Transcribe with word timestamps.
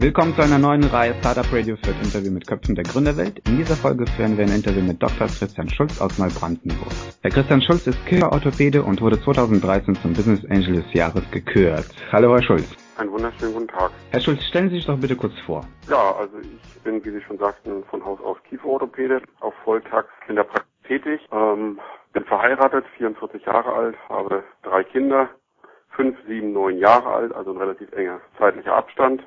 Willkommen 0.00 0.32
zu 0.36 0.42
einer 0.42 0.60
neuen 0.60 0.84
Reihe 0.84 1.12
Startup 1.14 1.52
Radio 1.52 1.74
für 1.74 1.90
das 1.90 2.00
Interview 2.00 2.30
mit 2.30 2.46
Köpfen 2.46 2.76
der 2.76 2.84
Gründerwelt. 2.84 3.42
In 3.48 3.56
dieser 3.56 3.74
Folge 3.74 4.06
führen 4.06 4.38
wir 4.38 4.44
ein 4.44 4.54
Interview 4.54 4.80
mit 4.80 5.02
Dr. 5.02 5.26
Christian 5.26 5.68
Schulz 5.68 6.00
aus 6.00 6.20
Neubrandenburg. 6.20 6.92
Der 7.24 7.32
Christian 7.32 7.60
Schulz 7.60 7.84
ist 7.88 8.06
Killer-Orthopäde 8.06 8.84
und 8.84 9.00
wurde 9.00 9.20
2013 9.20 9.96
zum 9.96 10.12
Business 10.12 10.44
Angel 10.48 10.82
des 10.82 10.94
Jahres 10.94 11.28
gekürt. 11.32 11.84
Hallo, 12.12 12.32
Herr 12.32 12.42
Schulz. 12.44 12.76
Einen 12.96 13.10
wunderschönen 13.10 13.54
guten 13.54 13.66
Tag. 13.66 13.90
Herr 14.12 14.20
Schulz, 14.20 14.40
stellen 14.44 14.70
Sie 14.70 14.76
sich 14.76 14.86
doch 14.86 15.00
bitte 15.00 15.16
kurz 15.16 15.34
vor. 15.44 15.66
Ja, 15.90 16.14
also 16.14 16.38
ich 16.38 16.82
bin, 16.84 17.04
wie 17.04 17.10
Sie 17.10 17.22
schon 17.22 17.38
sagten, 17.38 17.82
von 17.90 18.04
Haus 18.04 18.20
aus 18.20 18.36
Kieferorthopäde, 18.48 19.20
auf 19.40 19.54
Volltags 19.64 20.10
in 20.28 20.36
der 20.36 20.44
Praxis 20.44 20.70
tätig, 20.86 21.20
ähm, 21.32 21.80
bin 22.12 22.22
verheiratet, 22.22 22.84
44 22.98 23.44
Jahre 23.44 23.72
alt, 23.72 23.96
habe 24.08 24.44
drei 24.62 24.84
Kinder, 24.84 25.28
fünf, 25.90 26.16
sieben, 26.28 26.52
neun 26.52 26.78
Jahre 26.78 27.08
alt, 27.08 27.34
also 27.34 27.50
ein 27.50 27.56
relativ 27.56 27.90
enger 27.94 28.20
zeitlicher 28.38 28.76
Abstand 28.76 29.24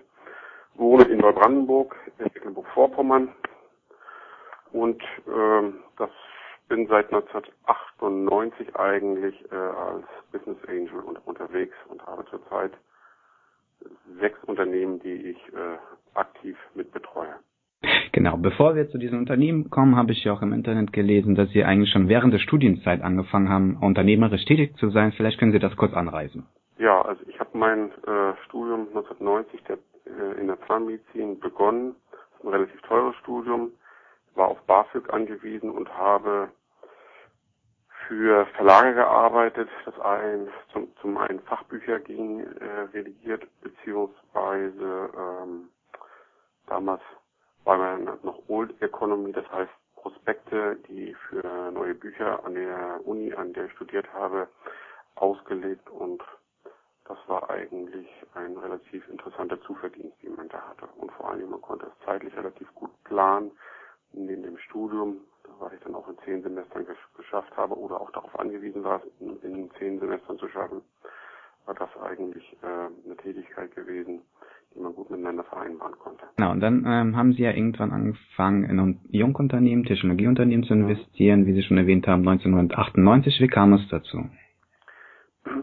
wohne 0.75 1.03
in 1.05 1.19
Neubrandenburg, 1.19 1.95
in 2.17 2.25
Mecklenburg-Vorpommern 2.25 3.29
und 4.71 5.01
ähm, 5.27 5.75
das 5.97 6.09
bin 6.69 6.87
seit 6.87 7.13
1998 7.13 8.75
eigentlich 8.77 9.35
äh, 9.51 9.55
als 9.55 10.05
Business 10.31 10.57
Angel 10.67 11.01
unter, 11.05 11.21
unterwegs 11.27 11.75
und 11.89 12.05
habe 12.05 12.25
zurzeit 12.29 12.71
sechs 14.19 14.41
Unternehmen, 14.45 14.99
die 14.99 15.31
ich 15.31 15.37
äh, 15.53 15.77
aktiv 16.13 16.57
mitbetreue. 16.73 17.35
Genau, 18.13 18.37
bevor 18.37 18.75
wir 18.75 18.89
zu 18.89 18.97
diesen 18.97 19.17
Unternehmen 19.17 19.69
kommen, 19.69 19.95
habe 19.95 20.11
ich 20.11 20.23
ja 20.23 20.33
auch 20.33 20.41
im 20.41 20.53
Internet 20.53 20.93
gelesen, 20.93 21.35
dass 21.35 21.49
Sie 21.49 21.63
eigentlich 21.63 21.91
schon 21.91 22.09
während 22.09 22.33
der 22.33 22.39
Studienzeit 22.39 23.01
angefangen 23.01 23.49
haben, 23.49 23.77
unternehmerisch 23.81 24.45
tätig 24.45 24.77
zu 24.77 24.89
sein. 24.91 25.11
Vielleicht 25.13 25.39
können 25.39 25.51
Sie 25.51 25.59
das 25.59 25.75
kurz 25.75 25.93
anreißen. 25.93 26.45
Ja, 26.77 27.01
also 27.01 27.21
ich 27.27 27.39
habe 27.39 27.57
mein 27.57 27.89
äh, 28.07 28.35
Studium 28.45 28.87
1990 28.89 29.63
der 29.63 29.77
äh, 30.19 30.39
in 30.39 30.47
der 30.47 30.59
Zahnmedizin 30.67 31.39
begonnen. 31.39 31.95
Ein 32.43 32.49
relativ 32.49 32.81
teures 32.81 33.15
Studium, 33.17 33.71
war 34.35 34.47
auf 34.47 34.61
BAföG 34.61 35.09
angewiesen 35.13 35.69
und 35.69 35.89
habe 35.95 36.49
für 38.07 38.45
Verlage 38.57 38.95
gearbeitet, 38.95 39.69
das 39.85 39.99
ein 39.99 40.49
zum, 40.73 40.93
zum 41.01 41.17
einen 41.17 41.39
Fachbücher 41.41 41.99
ging, 41.99 42.41
äh, 42.41 42.81
redigiert, 42.93 43.47
beziehungsweise 43.61 45.09
ähm, 45.17 45.69
damals 46.67 47.01
war 47.63 47.77
man 47.77 48.05
noch 48.23 48.39
Old 48.47 48.81
Economy, 48.81 49.31
das 49.31 49.49
heißt 49.51 49.71
Prospekte, 49.95 50.77
die 50.87 51.13
für 51.29 51.71
neue 51.71 51.93
Bücher 51.93 52.43
an 52.43 52.55
der 52.55 52.99
Uni, 53.05 53.33
an 53.33 53.53
der 53.53 53.65
ich 53.65 53.71
studiert 53.73 54.11
habe, 54.13 54.47
ausgelegt 55.15 55.89
und 55.89 56.23
das 57.11 57.17
war 57.27 57.49
eigentlich 57.49 58.07
ein 58.35 58.55
relativ 58.57 59.07
interessanter 59.09 59.59
Zuverdienst, 59.61 60.15
den 60.23 60.35
man 60.35 60.47
da 60.47 60.61
hatte. 60.61 60.87
Und 60.97 61.11
vor 61.11 61.29
allem, 61.29 61.49
man 61.49 61.61
konnte 61.61 61.87
es 61.87 62.05
zeitlich 62.05 62.33
relativ 62.37 62.73
gut 62.73 62.91
planen. 63.03 63.51
Neben 64.13 64.43
dem 64.43 64.57
Studium, 64.57 65.17
was 65.59 65.73
ich 65.73 65.79
dann 65.81 65.95
auch 65.95 66.07
in 66.07 66.17
zehn 66.23 66.41
Semestern 66.41 66.85
geschafft 67.17 67.55
habe 67.57 67.77
oder 67.77 67.99
auch 67.99 68.11
darauf 68.11 68.39
angewiesen 68.39 68.83
war, 68.83 69.01
in, 69.19 69.37
in 69.41 69.69
zehn 69.77 69.99
Semestern 69.99 70.37
zu 70.37 70.47
schaffen, 70.47 70.81
war 71.65 71.75
das 71.75 71.89
eigentlich 72.01 72.57
äh, 72.61 73.05
eine 73.05 73.17
Tätigkeit 73.17 73.75
gewesen, 73.75 74.21
die 74.73 74.79
man 74.79 74.93
gut 74.95 75.09
miteinander 75.09 75.43
vereinbaren 75.43 75.97
konnte. 75.99 76.23
Genau, 76.37 76.51
und 76.51 76.61
dann 76.61 76.85
ähm, 76.87 77.15
haben 77.17 77.33
Sie 77.33 77.43
ja 77.43 77.51
irgendwann 77.51 77.91
angefangen, 77.91 78.63
in 78.63 78.79
ein 78.79 79.01
Jungunternehmen, 79.09 79.83
Technologieunternehmen 79.83 80.65
zu 80.65 80.73
investieren, 80.73 81.45
wie 81.45 81.53
Sie 81.53 81.63
schon 81.63 81.77
erwähnt 81.77 82.07
haben, 82.07 82.27
1998. 82.27 83.41
Wie 83.41 83.47
kam 83.47 83.73
es 83.73 83.87
dazu? 83.89 84.29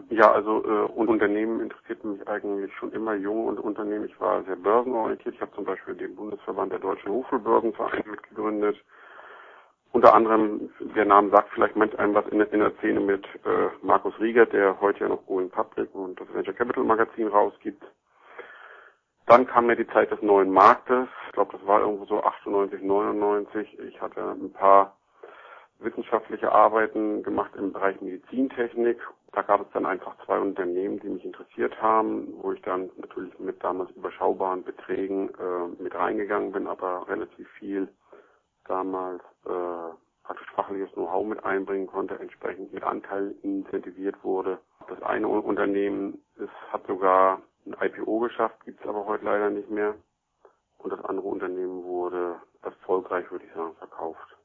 Ja, 0.09 0.31
also 0.31 0.63
äh, 0.63 0.91
Unternehmen 0.91 1.61
interessiert 1.61 2.03
mich 2.03 2.27
eigentlich 2.27 2.73
schon 2.75 2.91
immer 2.93 3.13
jung 3.13 3.47
und 3.47 3.59
Unternehmen. 3.59 4.05
Ich 4.05 4.19
war 4.19 4.43
sehr 4.43 4.55
börsenorientiert. 4.55 5.35
Ich 5.35 5.41
habe 5.41 5.51
zum 5.53 5.65
Beispiel 5.65 5.95
den 5.95 6.15
Bundesverband 6.15 6.71
der 6.71 6.79
Deutschen 6.79 7.11
Hochschulbörsenvereine 7.11 8.03
mitgegründet. 8.09 8.77
Unter 9.91 10.13
anderem, 10.13 10.69
der 10.95 11.05
Name 11.05 11.31
sagt 11.31 11.49
vielleicht 11.53 11.75
manch 11.75 11.97
einem 11.97 12.13
was 12.13 12.27
in, 12.27 12.41
in 12.41 12.59
der 12.59 12.75
Szene 12.77 12.99
mit 12.99 13.25
äh, 13.45 13.69
Markus 13.81 14.13
Rieger, 14.19 14.45
der 14.45 14.79
heute 14.79 14.99
ja 14.99 15.09
noch 15.09 15.25
Going 15.25 15.49
Public 15.49 15.93
und 15.95 16.19
das 16.19 16.31
Venture 16.33 16.53
Capital 16.53 16.83
Magazin 16.83 17.27
rausgibt. 17.27 17.83
Dann 19.25 19.47
kam 19.47 19.67
mir 19.67 19.75
die 19.75 19.87
Zeit 19.87 20.11
des 20.11 20.21
neuen 20.21 20.51
Marktes. 20.51 21.07
Ich 21.27 21.33
glaube, 21.33 21.57
das 21.57 21.67
war 21.67 21.81
irgendwo 21.81 22.05
so 22.05 22.23
98, 22.23 22.81
99. 22.81 23.79
Ich 23.79 24.01
hatte 24.01 24.21
ein 24.21 24.51
paar 24.51 24.98
wissenschaftliche 25.79 26.51
Arbeiten 26.51 27.23
gemacht 27.23 27.51
im 27.55 27.73
Bereich 27.73 27.99
Medizintechnik. 28.01 28.99
Da 29.31 29.41
gab 29.43 29.61
es 29.61 29.67
dann 29.73 29.85
einfach 29.85 30.15
zwei 30.25 30.39
Unternehmen, 30.39 30.99
die 30.99 31.09
mich 31.09 31.23
interessiert 31.23 31.79
haben, 31.81 32.33
wo 32.41 32.51
ich 32.51 32.61
dann 32.61 32.89
natürlich 32.97 33.37
mit 33.39 33.63
damals 33.63 33.91
überschaubaren 33.91 34.63
Beträgen 34.63 35.29
äh, 35.29 35.81
mit 35.81 35.93
reingegangen 35.93 36.51
bin, 36.51 36.67
aber 36.67 37.07
relativ 37.07 37.47
viel 37.51 37.87
damals 38.65 39.21
äh, 39.45 39.93
praktisch 40.23 40.51
fachliches 40.55 40.91
Know-how 40.93 41.25
mit 41.25 41.43
einbringen 41.43 41.87
konnte, 41.87 42.19
entsprechend 42.19 42.73
mit 42.73 42.83
Anteilen 42.83 43.39
incentiviert 43.41 44.23
wurde. 44.23 44.59
Das 44.87 45.01
eine 45.03 45.27
Unternehmen 45.27 46.23
ist, 46.37 46.51
hat 46.71 46.85
sogar 46.87 47.41
ein 47.65 47.75
IPO 47.79 48.19
geschafft, 48.19 48.63
gibt 48.65 48.81
es 48.81 48.87
aber 48.87 49.05
heute 49.05 49.25
leider 49.25 49.49
nicht 49.49 49.69
mehr. 49.69 49.95
Und 50.77 50.91
das 50.93 51.03
andere 51.05 51.27
Unternehmen 51.27 51.83
wurde 51.83 52.35
erfolgreich, 52.61 53.29
würde 53.31 53.45
ich 53.45 53.53
sagen, 53.53 53.75
verkauft. 53.75 54.38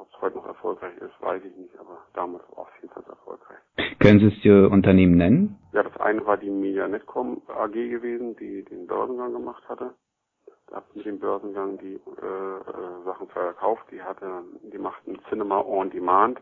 Ob 0.00 0.08
es 0.14 0.20
heute 0.22 0.36
noch 0.38 0.46
erfolgreich 0.46 0.96
ist, 0.96 1.12
weiß 1.20 1.42
ich 1.44 1.54
nicht, 1.58 1.78
aber 1.78 1.98
damals 2.14 2.42
war 2.56 2.64
es 2.64 2.68
auf 2.68 2.74
jeden 2.80 2.94
Fall 2.94 3.02
erfolgreich. 3.06 3.58
Können 3.98 4.18
Sie 4.18 4.28
es 4.28 4.44
Ihr 4.46 4.70
Unternehmen 4.70 5.18
nennen? 5.18 5.58
Ja, 5.74 5.82
das 5.82 5.94
eine 5.98 6.24
war 6.24 6.38
die 6.38 6.48
Media 6.48 6.88
Netcom 6.88 7.42
AG 7.48 7.72
gewesen, 7.72 8.34
die 8.36 8.64
den 8.64 8.86
Börsengang 8.86 9.34
gemacht 9.34 9.62
hatte. 9.68 9.92
Da 10.68 10.76
hat 10.76 10.96
mit 10.96 11.04
dem 11.04 11.18
Börsengang 11.18 11.76
die 11.78 11.96
äh, 11.96 12.26
äh, 12.26 13.04
Sachen 13.04 13.28
verkauft. 13.28 13.84
Die 13.90 14.00
hatte, 14.00 14.42
die 14.72 14.78
machten 14.78 15.18
Cinema 15.28 15.60
on 15.60 15.90
Demand. 15.90 16.40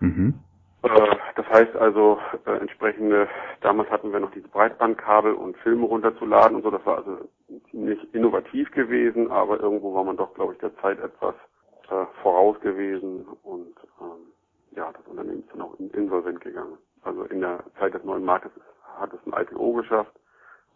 Mhm. 0.00 0.34
Äh, 0.82 1.16
das 1.36 1.46
heißt 1.48 1.74
also 1.74 2.18
äh, 2.44 2.50
entsprechende, 2.58 3.28
damals 3.62 3.88
hatten 3.88 4.12
wir 4.12 4.20
noch 4.20 4.32
diese 4.32 4.48
Breitbandkabel 4.48 5.32
und 5.32 5.56
Filme 5.58 5.86
runterzuladen 5.86 6.56
und 6.56 6.64
so. 6.64 6.70
Das 6.70 6.84
war 6.84 6.98
also 6.98 7.28
ziemlich 7.70 7.98
innovativ 8.12 8.70
gewesen, 8.72 9.30
aber 9.30 9.58
irgendwo 9.58 9.94
war 9.94 10.04
man 10.04 10.18
doch, 10.18 10.34
glaube 10.34 10.52
ich, 10.52 10.58
der 10.58 10.76
Zeit 10.82 10.98
etwas 11.00 11.34
äh, 11.90 12.06
voraus 12.22 12.58
gewesen 12.60 13.26
und 13.42 13.74
ähm, 14.00 14.32
ja, 14.72 14.92
das 14.92 15.06
Unternehmen 15.06 15.40
ist 15.40 15.52
dann 15.52 15.62
auch 15.62 15.74
insolvent 15.78 16.40
gegangen. 16.40 16.78
Also 17.02 17.24
in 17.24 17.40
der 17.40 17.64
Zeit 17.78 17.94
des 17.94 18.04
neuen 18.04 18.24
Marktes 18.24 18.52
hat 18.98 19.12
es 19.12 19.20
ein 19.26 19.40
IPO 19.40 19.72
geschafft, 19.74 20.12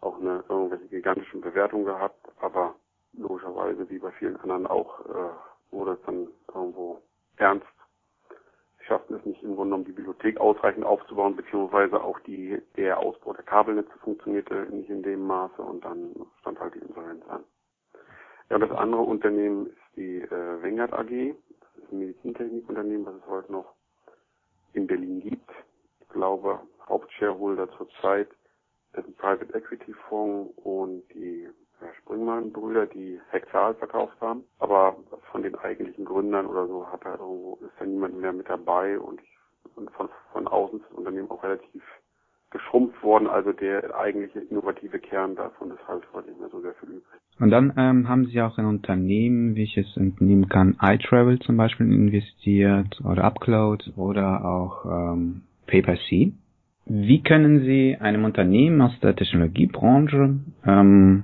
auch 0.01 0.19
eine 0.19 0.43
irgendwelche 0.49 0.87
gigantischen 0.87 1.41
Bewertungen 1.41 1.85
gehabt, 1.85 2.27
aber 2.41 2.75
logischerweise 3.13 3.89
wie 3.89 3.99
bei 3.99 4.11
vielen 4.11 4.39
anderen 4.41 4.67
auch 4.67 4.99
äh, 5.05 5.29
wurde 5.71 5.93
es 5.93 6.01
dann 6.05 6.27
irgendwo 6.53 7.01
ernst. 7.37 7.67
Sie 8.79 8.85
schafften 8.85 9.15
es 9.15 9.25
nicht 9.25 9.41
im 9.43 9.55
Grunde 9.55 9.69
genommen 9.69 9.85
die 9.85 9.91
Bibliothek 9.91 10.39
ausreichend 10.39 10.85
aufzubauen, 10.85 11.35
beziehungsweise 11.35 12.01
auch 12.03 12.19
die, 12.21 12.61
der 12.75 12.99
Ausbau 12.99 13.33
der 13.33 13.45
Kabelnetze 13.45 13.97
funktionierte 14.03 14.67
nicht 14.71 14.89
in 14.89 15.03
dem 15.03 15.25
Maße 15.25 15.61
und 15.61 15.85
dann 15.85 16.13
stand 16.41 16.59
halt 16.59 16.75
die 16.75 16.79
Insolvenz 16.79 17.23
an. 17.29 17.43
Ja, 18.53 18.59
das 18.59 18.69
andere 18.69 19.01
Unternehmen 19.01 19.65
ist 19.65 19.95
die 19.95 20.21
äh, 20.21 20.61
Wengert 20.61 20.93
AG. 20.93 21.09
Das 21.09 21.83
ist 21.83 21.91
ein 21.91 21.97
Medizintechnikunternehmen, 21.97 23.03
was 23.07 23.15
es 23.15 23.27
heute 23.27 23.51
noch 23.51 23.73
in 24.73 24.85
Berlin 24.85 25.21
gibt. 25.21 25.49
Ich 26.01 26.09
glaube, 26.09 26.59
Hauptshareholder 26.87 27.67
zurzeit 27.71 28.29
ist 28.93 29.07
ein 29.07 29.15
Private 29.15 29.51
Equity 29.57 29.91
Fonds 30.07 30.53
und 30.57 31.01
die 31.15 31.49
ja, 31.81 31.93
Springmann-Brüder, 32.01 32.85
die 32.85 33.19
Hexal 33.31 33.73
verkauft 33.73 34.21
haben. 34.21 34.43
Aber 34.59 34.97
von 35.31 35.41
den 35.41 35.55
eigentlichen 35.55 36.05
Gründern 36.05 36.45
oder 36.45 36.67
so 36.67 36.85
hat 36.91 37.03
da 37.05 37.13
irgendwo, 37.13 37.57
ist 37.65 37.73
da 37.79 37.85
niemand 37.85 38.21
mehr 38.21 38.33
mit 38.33 38.47
dabei 38.47 38.99
und, 38.99 39.19
ich, 39.19 39.39
und 39.75 39.89
von, 39.93 40.09
von 40.31 40.47
außen 40.47 40.79
ist 40.79 40.89
das 40.91 40.97
Unternehmen 40.99 41.31
auch 41.31 41.41
relativ 41.41 41.83
geschrumpft 42.53 43.03
worden, 43.03 43.27
also 43.27 43.51
der 43.51 43.95
eigentliche 43.99 44.39
innovative 44.39 44.99
Kern 44.99 45.35
davon 45.35 45.71
ist 45.71 45.85
halt 45.87 46.03
heute 46.13 46.29
nicht 46.29 46.39
mehr 46.39 46.49
so 46.49 46.61
sehr 46.61 46.73
viel 46.75 46.89
übrig. 46.89 47.19
Und 47.39 47.49
dann 47.49 47.73
ähm, 47.75 48.07
haben 48.07 48.25
Sie 48.27 48.41
auch 48.41 48.57
in 48.57 48.65
Unternehmen, 48.65 49.55
wie 49.55 49.63
ich 49.63 49.77
es 49.77 49.97
entnehmen 49.97 50.47
kann, 50.47 50.77
iTravel 50.81 51.39
zum 51.39 51.57
Beispiel 51.57 51.91
investiert 51.91 53.01
oder 53.03 53.23
Upcloud 53.25 53.93
oder 53.97 54.45
auch 54.45 54.85
ähm, 54.85 55.41
PaperC. 55.67 56.31
Wie 56.85 57.23
können 57.23 57.61
Sie 57.61 57.97
einem 57.99 58.23
Unternehmen 58.23 58.81
aus 58.81 58.97
der 59.01 59.15
Technologiebranche 59.15 60.39
ähm, 60.65 61.23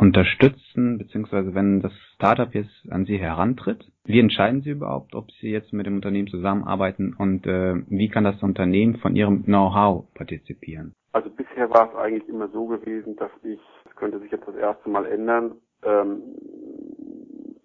unterstützen, 0.00 0.98
beziehungsweise 0.98 1.54
wenn 1.54 1.80
das 1.80 1.92
Startup 2.14 2.52
jetzt 2.54 2.90
an 2.90 3.04
Sie 3.04 3.18
herantritt? 3.18 3.84
Wie 4.04 4.18
entscheiden 4.18 4.62
Sie 4.62 4.70
überhaupt, 4.70 5.14
ob 5.14 5.30
Sie 5.32 5.50
jetzt 5.50 5.72
mit 5.72 5.86
dem 5.86 5.96
Unternehmen 5.96 6.28
zusammenarbeiten 6.28 7.14
und 7.18 7.46
äh, 7.46 7.74
wie 7.88 8.08
kann 8.08 8.24
das 8.24 8.42
Unternehmen 8.42 8.96
von 8.96 9.14
Ihrem 9.14 9.44
Know-how 9.44 10.12
partizipieren? 10.14 10.94
Also 11.12 11.28
bisher 11.28 11.68
war 11.70 11.90
es 11.90 11.96
eigentlich 11.96 12.28
immer 12.28 12.48
so 12.48 12.66
gewesen, 12.66 13.16
dass 13.16 13.30
ich, 13.42 13.60
das 13.84 13.94
könnte 13.96 14.20
sich 14.20 14.30
jetzt 14.30 14.46
das 14.48 14.54
erste 14.56 14.88
Mal 14.88 15.06
ändern, 15.06 15.56
ähm, 15.84 16.22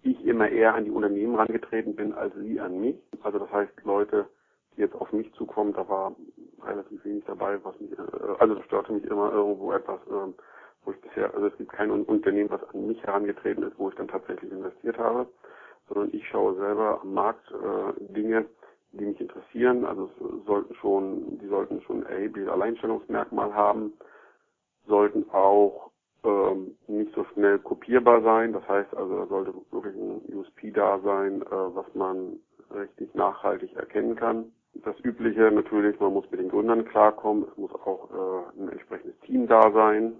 ich 0.02 0.24
immer 0.24 0.48
eher 0.48 0.74
an 0.74 0.84
die 0.84 0.90
Unternehmen 0.90 1.34
rangetreten 1.34 1.96
bin 1.96 2.12
als 2.12 2.34
sie 2.36 2.60
an 2.60 2.80
mich. 2.80 2.96
Also 3.22 3.38
das 3.38 3.50
heißt, 3.50 3.72
Leute, 3.84 4.26
die 4.76 4.82
jetzt 4.82 4.94
auf 4.94 5.12
mich 5.12 5.32
zukommen, 5.34 5.72
da 5.72 5.88
war 5.88 6.14
relativ 6.62 7.04
wenig 7.04 7.24
dabei, 7.26 7.58
was 7.64 7.78
mich, 7.80 7.92
äh, 7.92 8.02
also 8.38 8.54
das 8.54 8.64
störte 8.66 8.92
mich 8.92 9.04
immer 9.04 9.32
irgendwo 9.32 9.72
etwas, 9.72 10.00
äh, 10.06 10.32
wo 10.86 10.92
ich 10.92 11.00
bisher, 11.00 11.34
also 11.34 11.48
es 11.48 11.56
gibt 11.58 11.72
kein 11.72 11.90
Unternehmen, 11.90 12.50
was 12.50 12.62
an 12.72 12.86
mich 12.86 13.02
herangetreten 13.02 13.64
ist, 13.64 13.78
wo 13.78 13.88
ich 13.88 13.94
dann 13.96 14.08
tatsächlich 14.08 14.50
investiert 14.50 14.98
habe, 14.98 15.28
sondern 15.88 16.14
ich 16.14 16.26
schaue 16.28 16.54
selber 16.56 17.00
am 17.02 17.12
Markt 17.12 17.50
äh, 17.50 18.12
Dinge, 18.12 18.46
die 18.92 19.04
mich 19.04 19.20
interessieren. 19.20 19.84
Also 19.84 20.08
es 20.18 20.46
sollten 20.46 20.74
schon, 20.76 21.38
die 21.38 21.48
sollten 21.48 21.82
schon 21.82 22.04
ein 22.04 22.12
erhebliches 22.12 22.50
Alleinstellungsmerkmal 22.50 23.52
haben, 23.54 23.92
sollten 24.86 25.28
auch 25.30 25.90
ähm, 26.24 26.76
nicht 26.86 27.14
so 27.14 27.24
schnell 27.34 27.58
kopierbar 27.58 28.22
sein. 28.22 28.52
Das 28.52 28.66
heißt 28.68 28.94
also, 28.96 29.16
da 29.16 29.26
sollte 29.26 29.54
wirklich 29.70 29.94
ein 29.94 30.22
USP 30.34 30.70
da 30.70 30.98
sein, 31.00 31.42
äh, 31.42 31.50
was 31.50 31.86
man 31.94 32.38
richtig 32.74 33.14
nachhaltig 33.14 33.74
erkennen 33.76 34.16
kann. 34.16 34.52
Das 34.84 34.98
Übliche 35.00 35.50
natürlich, 35.50 35.98
man 36.00 36.12
muss 36.12 36.30
mit 36.30 36.40
den 36.40 36.50
Gründern 36.50 36.84
klarkommen, 36.84 37.46
es 37.50 37.56
muss 37.56 37.72
auch 37.72 38.10
äh, 38.10 38.60
ein 38.60 38.68
entsprechendes 38.68 39.18
Team 39.20 39.46
da 39.46 39.70
sein. 39.72 40.16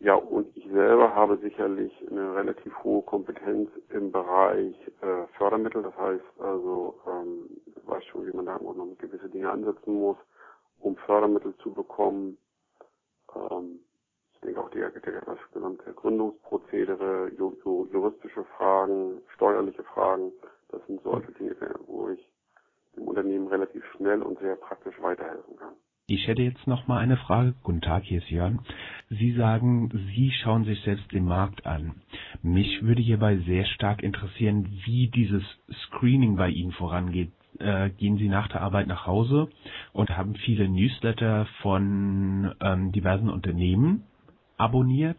Ja, 0.00 0.14
und 0.16 0.54
ich 0.56 0.68
selber 0.70 1.14
habe 1.14 1.38
sicherlich 1.38 1.92
eine 2.10 2.34
relativ 2.36 2.72
hohe 2.84 3.02
Kompetenz 3.02 3.70
im 3.90 4.12
Bereich 4.12 4.76
äh, 5.00 5.26
Fördermittel. 5.38 5.82
Das 5.82 5.96
heißt 5.96 6.24
also, 6.40 7.00
ähm, 7.06 7.48
ich 7.66 7.86
weiß 7.88 8.04
schon, 8.06 8.26
wie 8.26 8.36
man 8.36 8.46
da 8.46 8.56
auch 8.56 8.74
noch 8.76 8.98
gewisse 8.98 9.28
Dinge 9.30 9.50
ansetzen 9.50 9.94
muss, 9.94 10.18
um 10.80 10.96
Fördermittel 10.96 11.56
zu 11.58 11.72
bekommen. 11.72 12.36
Ähm, 13.34 13.80
ich 14.34 14.40
denke 14.40 14.60
auch 14.60 14.70
die, 14.70 14.80
das 14.80 15.38
gesamte 15.54 15.92
Gründungsprozedere, 15.94 17.32
juristische 17.38 18.44
Fragen, 18.56 19.22
steuerliche 19.34 19.84
Fragen, 19.84 20.32
das 20.68 20.86
sind 20.86 21.02
solche 21.04 21.32
Dinge, 21.32 21.56
wo 21.86 22.10
ich 22.10 22.30
dem 22.96 23.08
Unternehmen 23.08 23.48
relativ 23.48 23.84
schnell 23.96 24.22
und 24.22 24.38
sehr 24.40 24.56
praktisch 24.56 25.00
weiterhelfen 25.02 25.56
kann. 25.56 25.74
Ich 26.08 26.28
hätte 26.28 26.42
jetzt 26.42 26.68
noch 26.68 26.86
mal 26.86 26.98
eine 26.98 27.16
Frage. 27.16 27.56
Guten 27.64 27.80
Tag, 27.80 28.04
hier 28.04 28.18
ist 28.18 28.30
Jörn. 28.30 28.60
Sie 29.10 29.32
sagen, 29.32 29.90
Sie 30.14 30.30
schauen 30.30 30.64
sich 30.64 30.80
selbst 30.82 31.10
den 31.10 31.24
Markt 31.24 31.66
an. 31.66 31.96
Mich 32.42 32.80
würde 32.82 33.02
hierbei 33.02 33.38
sehr 33.38 33.64
stark 33.64 34.04
interessieren, 34.04 34.68
wie 34.84 35.08
dieses 35.08 35.42
Screening 35.86 36.36
bei 36.36 36.50
Ihnen 36.50 36.70
vorangeht. 36.70 37.32
Äh, 37.58 37.90
gehen 37.90 38.18
Sie 38.18 38.28
nach 38.28 38.46
der 38.46 38.60
Arbeit 38.60 38.86
nach 38.86 39.04
Hause 39.04 39.48
und 39.92 40.16
haben 40.16 40.36
viele 40.36 40.68
Newsletter 40.68 41.46
von 41.60 42.54
ähm, 42.60 42.92
diversen 42.92 43.28
Unternehmen 43.28 44.04
abonniert? 44.58 45.18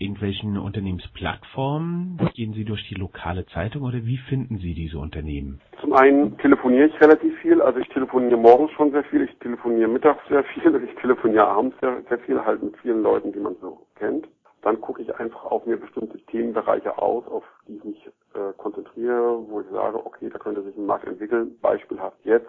Irgendwelchen 0.00 0.56
Unternehmensplattformen? 0.56 2.18
Gehen 2.34 2.54
Sie 2.54 2.64
durch 2.64 2.88
die 2.88 2.94
lokale 2.94 3.44
Zeitung 3.46 3.82
oder 3.82 3.98
wie 4.06 4.16
finden 4.16 4.56
Sie 4.56 4.72
diese 4.72 4.98
Unternehmen? 4.98 5.60
Zum 5.78 5.92
einen 5.92 6.38
telefoniere 6.38 6.86
ich 6.86 7.00
relativ 7.02 7.36
viel, 7.40 7.60
also 7.60 7.78
ich 7.78 7.88
telefoniere 7.88 8.38
morgens 8.38 8.70
schon 8.72 8.92
sehr 8.92 9.04
viel, 9.04 9.22
ich 9.22 9.38
telefoniere 9.40 9.88
mittags 9.88 10.26
sehr 10.28 10.42
viel, 10.44 10.74
ich 10.82 10.94
telefoniere 11.02 11.46
abends 11.46 11.76
sehr, 11.80 12.02
sehr 12.08 12.18
viel, 12.20 12.42
halt 12.42 12.62
mit 12.62 12.76
vielen 12.78 13.02
Leuten, 13.02 13.30
die 13.32 13.40
man 13.40 13.56
so 13.60 13.86
kennt. 13.96 14.26
Dann 14.62 14.80
gucke 14.80 15.02
ich 15.02 15.14
einfach 15.16 15.44
auf 15.44 15.66
mir 15.66 15.76
bestimmte 15.76 16.18
Themenbereiche 16.26 16.96
aus, 16.96 17.26
auf 17.28 17.44
die 17.68 17.76
ich 17.76 17.84
mich 17.84 18.06
äh, 18.34 18.52
konzentriere, 18.56 19.44
wo 19.48 19.60
ich 19.60 19.66
sage, 19.70 20.04
okay, 20.04 20.30
da 20.30 20.38
könnte 20.38 20.62
sich 20.62 20.76
ein 20.76 20.86
Markt 20.86 21.06
entwickeln. 21.06 21.56
Beispielhaft 21.60 22.18
jetzt 22.24 22.48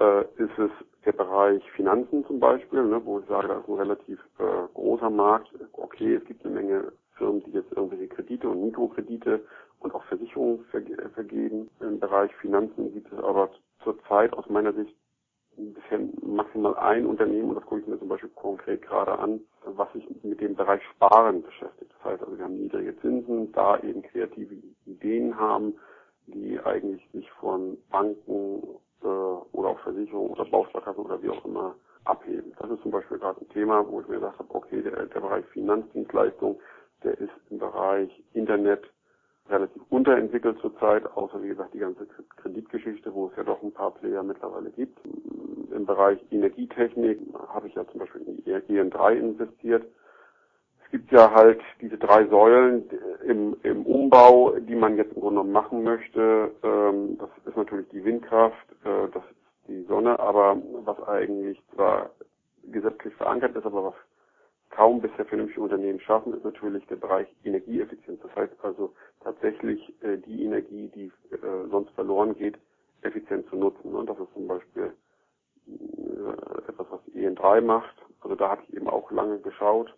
äh, 0.00 0.22
ist 0.42 0.58
es 0.58 0.70
der 1.04 1.12
Bereich 1.12 1.62
Finanzen 1.72 2.24
zum 2.26 2.40
Beispiel, 2.40 2.84
ne, 2.84 3.00
wo 3.04 3.20
ich 3.20 3.26
sage, 3.26 3.48
da 3.48 3.58
ist 3.58 3.68
ein 3.68 3.74
relativ 3.74 4.18
äh, 4.38 4.66
großer 4.74 5.10
Markt. 5.10 5.50
Okay, 5.72 6.14
es 6.14 6.24
gibt 6.24 6.44
eine 6.44 6.54
Menge 6.54 6.92
Firmen, 7.16 7.42
die 7.44 7.52
jetzt 7.52 7.72
irgendwelche 7.72 8.08
Kredite 8.08 8.48
und 8.48 8.64
Mikrokredite 8.64 9.40
und 9.80 9.94
auch 9.94 10.02
Versicherungen 10.04 10.64
vergeben. 11.14 11.70
Im 11.80 12.00
Bereich 12.00 12.34
Finanzen 12.36 12.92
gibt 12.92 13.12
es 13.12 13.18
aber 13.18 13.50
zurzeit 13.82 14.32
aus 14.32 14.48
meiner 14.48 14.72
Sicht 14.72 14.94
bisher 15.56 16.00
maximal 16.22 16.76
ein 16.76 17.06
Unternehmen, 17.06 17.50
und 17.50 17.56
das 17.56 17.66
gucke 17.66 17.82
ich 17.82 17.86
mir 17.86 17.98
zum 17.98 18.08
Beispiel 18.08 18.30
konkret 18.30 18.82
gerade 18.82 19.18
an, 19.18 19.40
was 19.64 19.92
sich 19.92 20.06
mit 20.22 20.40
dem 20.40 20.54
Bereich 20.54 20.82
Sparen 20.94 21.42
beschäftigt. 21.42 21.92
Das 21.98 22.12
heißt 22.12 22.22
also, 22.22 22.38
wir 22.38 22.44
haben 22.44 22.56
niedrige 22.56 22.98
Zinsen, 23.00 23.52
da 23.52 23.78
eben 23.80 24.02
kreative 24.02 24.54
Ideen 24.86 25.38
haben, 25.38 25.74
die 26.26 26.58
eigentlich 26.60 27.06
sich 27.12 27.30
von 27.32 27.76
Banken 27.90 28.62
äh, 29.02 29.06
oder 29.06 29.68
auch 29.70 29.80
Versicherungen 29.80 30.30
oder 30.30 30.44
Bausparkassen 30.44 31.04
oder 31.04 31.22
wie 31.22 31.30
auch 31.30 31.44
immer 31.44 31.74
abheben. 32.04 32.52
Das 32.58 32.70
ist 32.70 32.82
zum 32.82 32.90
Beispiel 32.90 33.18
gerade 33.18 33.40
ein 33.40 33.48
Thema, 33.50 33.86
wo 33.86 34.00
ich 34.00 34.08
mir 34.08 34.16
gesagt 34.16 34.38
habe, 34.38 34.54
okay, 34.54 34.82
der, 34.82 35.06
der 35.06 35.20
Bereich 35.20 35.44
Finanzdienstleistung, 35.46 36.58
der 37.04 37.18
ist 37.18 37.32
im 37.50 37.58
Bereich 37.58 38.10
Internet 38.32 38.84
relativ 39.48 39.82
unterentwickelt 39.90 40.58
zurzeit, 40.60 41.04
außer 41.16 41.42
wie 41.42 41.48
gesagt 41.48 41.74
die 41.74 41.78
ganze 41.78 42.06
Kreditgeschichte, 42.36 43.12
wo 43.12 43.26
es 43.26 43.36
ja 43.36 43.42
doch 43.42 43.62
ein 43.62 43.72
paar 43.72 43.90
Player 43.92 44.22
mittlerweile 44.22 44.70
gibt. 44.70 44.98
Im 45.74 45.86
Bereich 45.86 46.18
Energietechnik 46.30 47.18
habe 47.48 47.68
ich 47.68 47.74
ja 47.74 47.86
zum 47.88 48.00
Beispiel 48.00 48.22
in 48.22 48.36
die 48.36 48.52
EN3 48.52 49.12
investiert. 49.14 49.84
Gibt 50.90 51.12
ja 51.12 51.32
halt 51.32 51.60
diese 51.80 51.98
drei 51.98 52.26
Säulen 52.26 52.88
im, 53.24 53.56
im 53.62 53.86
Umbau, 53.86 54.56
die 54.58 54.74
man 54.74 54.96
jetzt 54.96 55.12
im 55.14 55.20
Grunde 55.20 55.44
machen 55.44 55.84
möchte. 55.84 56.50
Ähm, 56.62 57.16
das 57.18 57.30
ist 57.46 57.56
natürlich 57.56 57.88
die 57.90 58.04
Windkraft, 58.04 58.72
äh, 58.84 59.08
das 59.12 59.22
ist 59.24 59.68
die 59.68 59.82
Sonne, 59.84 60.18
aber 60.18 60.56
was 60.84 61.00
eigentlich 61.06 61.62
zwar 61.74 62.10
gesetzlich 62.64 63.14
verankert 63.14 63.54
ist, 63.54 63.64
aber 63.64 63.84
was 63.84 63.94
kaum 64.70 65.00
bisher 65.00 65.26
vernünftige 65.26 65.60
Unternehmen 65.62 66.00
schaffen, 66.00 66.34
ist 66.34 66.44
natürlich 66.44 66.86
der 66.86 66.96
Bereich 66.96 67.28
Energieeffizienz. 67.44 68.20
Das 68.22 68.34
heißt 68.34 68.54
also 68.62 68.92
tatsächlich 69.20 69.94
äh, 70.02 70.16
die 70.18 70.44
Energie, 70.44 70.88
die 70.94 71.12
äh, 71.34 71.68
sonst 71.70 71.90
verloren 71.90 72.34
geht, 72.34 72.58
effizient 73.02 73.48
zu 73.48 73.56
nutzen. 73.56 73.94
Und 73.94 74.08
das 74.08 74.18
ist 74.18 74.32
zum 74.32 74.46
Beispiel 74.46 74.92
äh, 75.68 76.68
etwas, 76.68 76.86
was 76.90 77.00
die 77.06 77.26
EN3 77.26 77.60
macht. 77.60 77.94
Also 78.20 78.36
da 78.36 78.50
hatte 78.50 78.62
ich 78.68 78.76
eben 78.76 78.88
auch 78.88 79.10
lange 79.10 79.38
geschaut. 79.38 79.94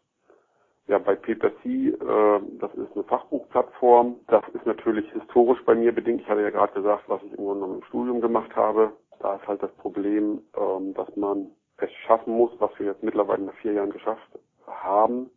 Ja, 0.88 0.98
bei 0.98 1.14
PPC, 1.14 1.64
äh, 1.64 2.40
das 2.58 2.74
ist 2.74 2.92
eine 2.94 3.04
Fachbuchplattform. 3.04 4.16
Das 4.28 4.44
ist 4.52 4.66
natürlich 4.66 5.10
historisch 5.12 5.64
bei 5.64 5.74
mir 5.74 5.94
bedingt. 5.94 6.22
Ich 6.22 6.28
hatte 6.28 6.42
ja 6.42 6.50
gerade 6.50 6.72
gesagt, 6.72 7.04
was 7.08 7.22
ich 7.22 7.32
im 7.32 7.44
Grunde 7.44 7.66
im 7.66 7.84
Studium 7.84 8.20
gemacht 8.20 8.54
habe. 8.56 8.92
Da 9.20 9.36
ist 9.36 9.46
halt 9.46 9.62
das 9.62 9.72
Problem, 9.76 10.42
ähm, 10.56 10.94
dass 10.94 11.14
man 11.16 11.50
es 11.78 11.90
schaffen 12.06 12.34
muss, 12.34 12.50
was 12.58 12.70
wir 12.78 12.86
jetzt 12.86 13.02
mittlerweile 13.02 13.44
nach 13.44 13.54
vier 13.54 13.72
Jahren 13.72 13.90
geschafft 13.90 14.28
haben 14.66 15.30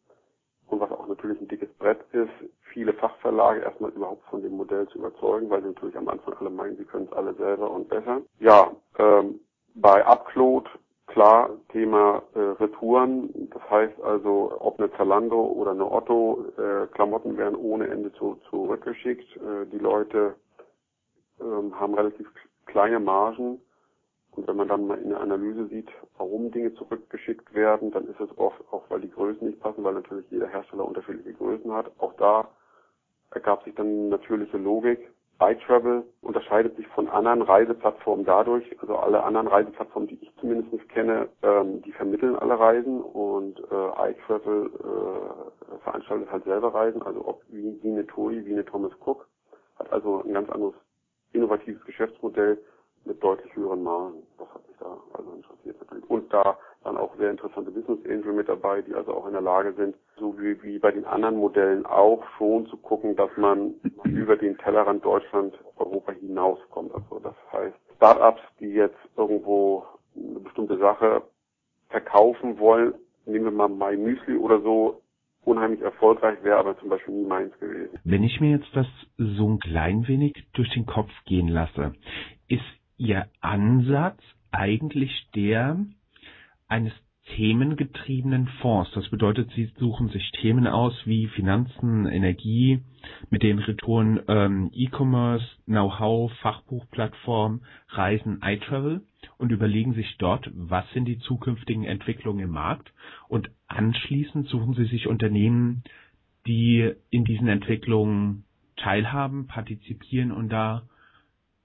und 0.68 0.80
was 0.80 0.92
auch 0.92 1.08
natürlich 1.08 1.40
ein 1.42 1.48
dickes 1.48 1.72
Brett 1.78 2.00
ist, 2.12 2.32
viele 2.74 2.94
Fachverlage 2.94 3.62
erstmal 3.62 3.92
überhaupt 3.92 4.24
von 4.30 4.42
dem 4.42 4.54
Modell 4.54 4.88
zu 4.88 4.98
überzeugen, 5.00 5.50
weil 5.50 5.62
sie 5.62 5.70
natürlich 5.70 5.98
am 5.98 6.08
Anfang 6.10 6.34
alle 6.40 6.50
meinen, 6.50 6.78
sie 6.78 6.86
können 6.86 7.06
es 7.06 7.14
alle 7.14 7.34
selber 7.36 7.70
und 7.72 7.88
besser. 7.90 8.22
Ja, 8.40 8.72
ähm, 8.98 9.40
bei 9.76 10.06
Upload 10.06 10.70
klar 11.08 11.50
Thema 11.70 12.24
äh, 12.34 12.40
Retouren. 12.40 13.50
Das 13.52 13.70
heißt 13.70 14.02
also, 14.02 14.56
ob 14.60 14.80
eine 14.80 14.92
Zalando 14.94 15.42
oder 15.42 15.72
eine 15.72 15.90
Otto, 15.90 16.46
äh, 16.58 16.88
Klamotten 16.88 17.38
werden 17.38 17.56
ohne 17.56 17.88
Ende 17.88 18.12
zu, 18.14 18.40
zurückgeschickt. 18.50 19.38
Äh, 19.38 19.66
die 19.72 19.80
Leute 19.80 20.36
ähm, 21.40 21.80
haben 21.80 21.94
relativ 21.94 22.28
kleine 22.66 23.00
Margen 23.00 23.62
und 24.36 24.48
wenn 24.48 24.58
man 24.58 24.68
dann 24.68 24.88
mal 24.88 24.98
in 24.98 25.10
der 25.10 25.22
Analyse 25.22 25.68
sieht, 25.68 25.90
warum 26.18 26.52
Dinge 26.52 26.74
zurückgeschickt 26.74 27.54
werden, 27.54 27.92
dann 27.92 28.08
ist 28.08 28.20
es 28.20 28.38
oft 28.38 28.62
auch, 28.72 28.84
weil 28.90 29.00
die 29.00 29.10
Größen 29.10 29.48
nicht 29.48 29.62
passen, 29.62 29.84
weil 29.84 29.94
natürlich 29.94 30.30
jeder 30.30 30.48
Hersteller 30.48 30.86
unterschiedliche 30.86 31.34
Größen 31.34 31.72
hat. 31.72 31.92
Auch 32.00 32.14
da 32.14 32.50
ergab 33.32 33.64
sich 33.64 33.74
dann 33.76 34.10
natürliche 34.10 34.58
Logik. 34.58 35.10
iTravel 35.40 36.04
unterscheidet 36.22 36.76
sich 36.78 36.88
von 36.88 37.10
anderen 37.10 37.42
Reiseplattformen 37.42 38.26
dadurch, 38.26 38.66
also 38.82 38.96
alle 38.98 39.24
anderen 39.24 39.48
Reiseplattformen, 39.48 40.08
die 40.08 40.20
ich 40.22 40.32
zumindest 40.40 40.88
kenne, 40.90 41.30
ähm, 41.44 41.82
die 41.82 41.92
vermitteln 41.92 42.36
alle 42.36 42.58
Reisen 42.58 43.02
und 43.02 43.60
äh, 43.60 44.12
iTravel 44.12 44.72
äh, 44.74 45.80
veranstaltet 45.84 46.32
halt 46.32 46.44
selber 46.46 46.74
Reisen, 46.74 47.02
also 47.02 47.28
ob 47.28 47.42
wie, 47.50 47.78
wie 47.82 47.92
eine 47.92 48.08
TUI, 48.08 48.46
wie 48.46 48.54
eine 48.54 48.66
Thomas 48.66 48.94
Cook, 49.06 49.28
hat 49.78 49.92
also 49.92 50.24
ein 50.24 50.34
ganz 50.34 50.50
anderes 50.50 50.76
innovatives 51.34 51.84
Geschäftsmodell, 51.86 52.58
mit 53.06 53.24
deutlich 53.24 53.56
höheren 53.56 53.84
Margen. 53.84 54.24
Das 54.38 54.48
hat 54.54 54.68
mich 54.68 54.78
da 54.80 54.98
also 55.14 55.32
interessiert 55.34 55.80
natürlich. 55.82 56.10
Und 56.10 56.34
da 56.34 56.58
dann 56.84 56.98
auch 56.98 57.16
sehr 57.18 57.32
interessante 57.32 57.72
Business 57.72 58.00
Angel 58.06 58.34
mit 58.34 58.50
dabei, 58.50 58.82
die 58.82 58.94
also 58.94 59.14
auch 59.14 59.28
in 59.28 59.34
der 59.34 59.42
Lage 59.42 59.74
sind, 59.74 59.96
so 60.18 60.40
wie, 60.40 60.62
wie 60.64 60.80
bei 60.80 60.92
den 60.92 61.06
anderen 61.06 61.38
Modellen 61.38 61.86
auch 61.86 62.24
schon 62.38 62.66
zu 62.68 62.78
gucken, 62.78 63.16
dass 63.16 63.30
man 63.38 63.76
über 64.04 64.38
den 64.38 64.58
Tellerrand 64.58 65.04
Deutschland, 65.04 65.54
Europa 65.78 66.14
hinauskommt. 66.14 66.94
Also 66.94 67.20
das 67.20 67.36
heißt, 67.52 67.76
Startups, 67.98 68.42
die 68.60 68.68
jetzt 68.68 68.98
irgendwo 69.18 69.86
eine 70.16 70.40
bestimmte 70.40 70.78
Sache 70.78 71.24
verkaufen 71.90 72.60
wollen, 72.60 72.94
nehmen 73.26 73.46
wir 73.46 73.52
mal 73.52 73.70
My 73.70 73.98
Müsli 73.98 74.38
oder 74.38 74.62
so, 74.62 75.02
unheimlich 75.44 75.82
erfolgreich 75.82 76.44
wäre, 76.44 76.58
aber 76.58 76.78
zum 76.80 76.90
Beispiel 76.90 77.14
nie 77.14 77.26
meins 77.26 77.58
gewesen. 77.60 78.00
Wenn 78.04 78.24
ich 78.24 78.40
mir 78.42 78.58
jetzt 78.58 78.70
das 78.74 78.88
so 79.18 79.50
ein 79.50 79.60
klein 79.60 80.08
wenig 80.08 80.48
durch 80.54 80.72
den 80.74 80.86
Kopf 80.86 81.12
gehen 81.26 81.48
lasse, 81.48 81.94
ist 82.48 82.64
Ihr 82.98 83.28
Ansatz 83.42 84.20
eigentlich 84.52 85.30
der 85.36 85.78
eines 86.68 86.94
themengetriebenen 87.36 88.48
Fonds. 88.62 88.92
Das 88.94 89.10
bedeutet, 89.10 89.52
Sie 89.56 89.72
suchen 89.78 90.10
sich 90.10 90.32
Themen 90.40 90.68
aus 90.68 90.94
wie 91.06 91.28
Finanzen, 91.28 92.06
Energie, 92.06 92.82
mit 93.30 93.44
den 93.44 93.60
Retouren 93.60 94.20
ähm, 94.28 94.70
E-Commerce, 94.74 95.46
Know-how, 95.66 96.32
Fachbuchplattform, 96.42 97.62
Reisen, 97.90 98.42
iTravel 98.44 99.02
und 99.38 99.52
überlegen 99.52 99.94
sich 99.94 100.16
dort, 100.18 100.50
was 100.54 100.90
sind 100.94 101.06
die 101.06 101.20
zukünftigen 101.20 101.84
Entwicklungen 101.84 102.44
im 102.44 102.52
Markt 102.52 102.94
und 103.28 103.50
anschließend 103.68 104.48
suchen 104.48 104.74
sie 104.76 104.86
sich 104.86 105.08
Unternehmen, 105.08 105.84
die 106.48 106.94
in 107.10 107.26
diesen 107.26 107.48
Entwicklungen 107.48 108.44
teilhaben, 108.78 109.48
partizipieren 109.48 110.32
und 110.32 110.50
da 110.50 110.84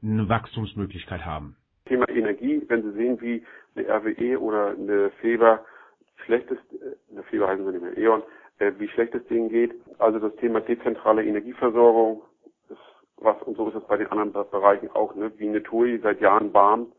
eine 0.03 0.29
Wachstumsmöglichkeit 0.29 1.25
haben. 1.27 1.57
Thema 1.91 2.09
Energie, 2.09 2.63
wenn 2.69 2.83
Sie 2.85 2.93
sehen, 2.93 3.21
wie 3.21 3.45
eine 3.75 3.89
RWE 3.89 4.41
oder 4.41 4.69
eine 4.69 5.11
Feber 5.21 5.65
schlecht 6.25 6.49
ist, 6.51 6.63
äh, 6.73 6.95
eine 7.11 7.25
Feber 7.25 7.49
heißen 7.49 7.67
sie 7.67 7.73
nicht 7.73 7.83
mehr, 7.83 7.99
E.ON, 7.99 8.23
äh, 8.61 8.73
wie 8.79 8.89
schlecht 8.89 9.15
es 9.15 9.27
denen 9.27 9.49
geht. 9.49 9.75
Also 9.99 10.21
das 10.21 10.35
Thema 10.37 10.61
dezentrale 10.61 11.25
Energieversorgung, 11.25 12.23
ist 12.69 12.79
was, 13.17 13.43
und 13.43 13.57
so 13.57 13.69
ist 13.69 13.75
es 13.75 13.85
bei 13.85 13.97
den 13.97 14.07
anderen 14.07 14.33
Bereichen 14.51 14.89
auch, 14.93 15.17
ne, 15.17 15.33
wie 15.37 15.49
eine 15.49 15.63
TUI 15.63 15.99
seit 16.01 16.21
Jahren 16.21 16.55
warm. 16.55 16.93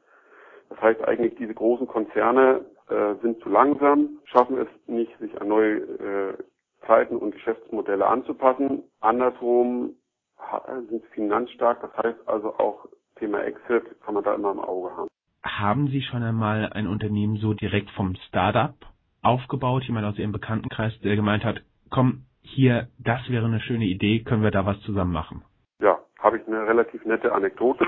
Das 0.69 0.81
heißt 0.81 1.03
eigentlich, 1.05 1.35
diese 1.35 1.53
großen 1.53 1.87
Konzerne 1.87 2.65
äh, 2.89 3.15
sind 3.21 3.41
zu 3.41 3.49
langsam, 3.49 4.19
schaffen 4.25 4.57
es 4.57 4.67
nicht, 4.87 5.17
sich 5.19 5.39
an 5.39 5.47
neue 5.47 5.77
äh, 5.77 6.33
Zeiten 6.85 7.15
und 7.15 7.31
Geschäftsmodelle 7.31 8.05
anzupassen. 8.05 8.83
Andersrum 8.99 9.95
sind 10.89 11.05
finanzstark, 11.13 11.79
das 11.81 11.95
heißt 11.97 12.27
also 12.27 12.49
auch 12.57 12.87
Thema 13.21 13.43
Exit 13.43 14.01
kann 14.03 14.15
man 14.15 14.23
da 14.23 14.33
immer 14.33 14.51
im 14.51 14.59
Auge 14.59 14.97
haben. 14.97 15.07
Haben 15.43 15.87
Sie 15.87 16.01
schon 16.01 16.23
einmal 16.23 16.71
ein 16.73 16.87
Unternehmen 16.87 17.37
so 17.37 17.53
direkt 17.53 17.91
vom 17.91 18.15
Startup 18.27 18.75
aufgebaut, 19.21 19.83
jemand 19.83 20.07
aus 20.07 20.17
Ihrem 20.17 20.31
Bekanntenkreis, 20.31 20.99
der 21.01 21.15
gemeint 21.15 21.45
hat, 21.45 21.61
komm, 21.91 22.25
hier, 22.41 22.87
das 22.97 23.29
wäre 23.29 23.45
eine 23.45 23.59
schöne 23.59 23.85
Idee, 23.85 24.23
können 24.23 24.41
wir 24.41 24.51
da 24.51 24.65
was 24.65 24.79
zusammen 24.81 25.13
machen? 25.13 25.43
Ja, 25.79 25.99
habe 26.19 26.37
ich 26.37 26.47
eine 26.47 26.67
relativ 26.67 27.05
nette 27.05 27.31
Anekdote. 27.31 27.85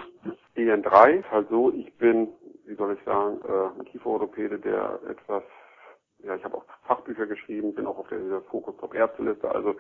EN3 0.56 1.20
ist 1.20 1.32
halt 1.32 1.50
so, 1.50 1.74
ich 1.74 1.92
bin, 1.98 2.30
wie 2.68 2.76
soll 2.76 2.96
ich 2.96 3.04
sagen, 3.04 3.40
äh, 3.44 3.80
ein 3.80 3.86
Kieferorthopäde, 3.86 4.60
der 4.60 5.00
etwas, 5.10 5.44
ja, 6.24 6.36
ich 6.36 6.44
habe 6.44 6.58
auch 6.58 6.66
Fachbücher 6.84 7.26
geschrieben, 7.26 7.74
bin 7.74 7.88
auch 7.88 7.98
auf 7.98 8.08
der, 8.10 8.20
der 8.20 8.42
Fokus 8.42 8.78
Top 8.78 8.94
Ärzteliste, 8.94 9.50
also 9.50 9.72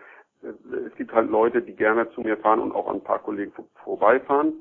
äh, 0.41 0.75
es 0.88 0.95
gibt 0.95 1.13
halt 1.13 1.29
Leute, 1.29 1.62
die 1.62 1.75
gerne 1.75 2.10
zu 2.12 2.22
mir 2.22 2.38
fahren 2.38 2.60
und 2.60 2.74
auch 2.74 2.88
an 2.88 2.95
ein 2.95 3.03
paar 3.03 3.19
Kollegen 3.19 3.53
vorbeifahren. 3.83 4.53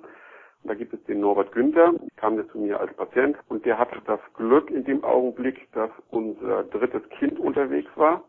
Da 0.64 0.74
gibt 0.74 0.94
es 0.94 1.02
den 1.04 1.20
Norbert 1.20 1.52
Günther, 1.52 1.92
kam 2.16 2.36
der 2.36 2.48
zu 2.48 2.58
mir 2.58 2.78
als 2.78 2.94
Patient. 2.94 3.36
Und 3.48 3.64
der 3.64 3.78
hatte 3.78 4.00
das 4.06 4.20
Glück 4.34 4.70
in 4.70 4.84
dem 4.84 5.02
Augenblick, 5.02 5.70
dass 5.72 5.90
unser 6.10 6.64
drittes 6.64 7.02
Kind 7.18 7.38
unterwegs 7.38 7.90
war. 7.96 8.22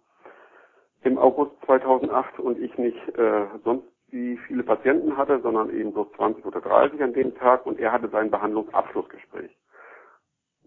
Im 1.03 1.17
August 1.17 1.51
2008 1.65 2.39
und 2.39 2.59
ich 2.59 2.75
nicht 2.77 3.17
äh, 3.17 3.45
sonst 3.63 3.85
wie 4.09 4.37
viele 4.47 4.63
Patienten 4.63 5.17
hatte, 5.17 5.41
sondern 5.41 5.69
eben 5.71 5.91
bloß 5.91 6.07
20 6.15 6.45
oder 6.45 6.61
30 6.61 7.01
an 7.03 7.13
dem 7.13 7.35
Tag. 7.35 7.65
Und 7.65 7.79
er 7.79 7.91
hatte 7.91 8.09
sein 8.09 8.31
Behandlungsabschlussgespräch. 8.31 9.55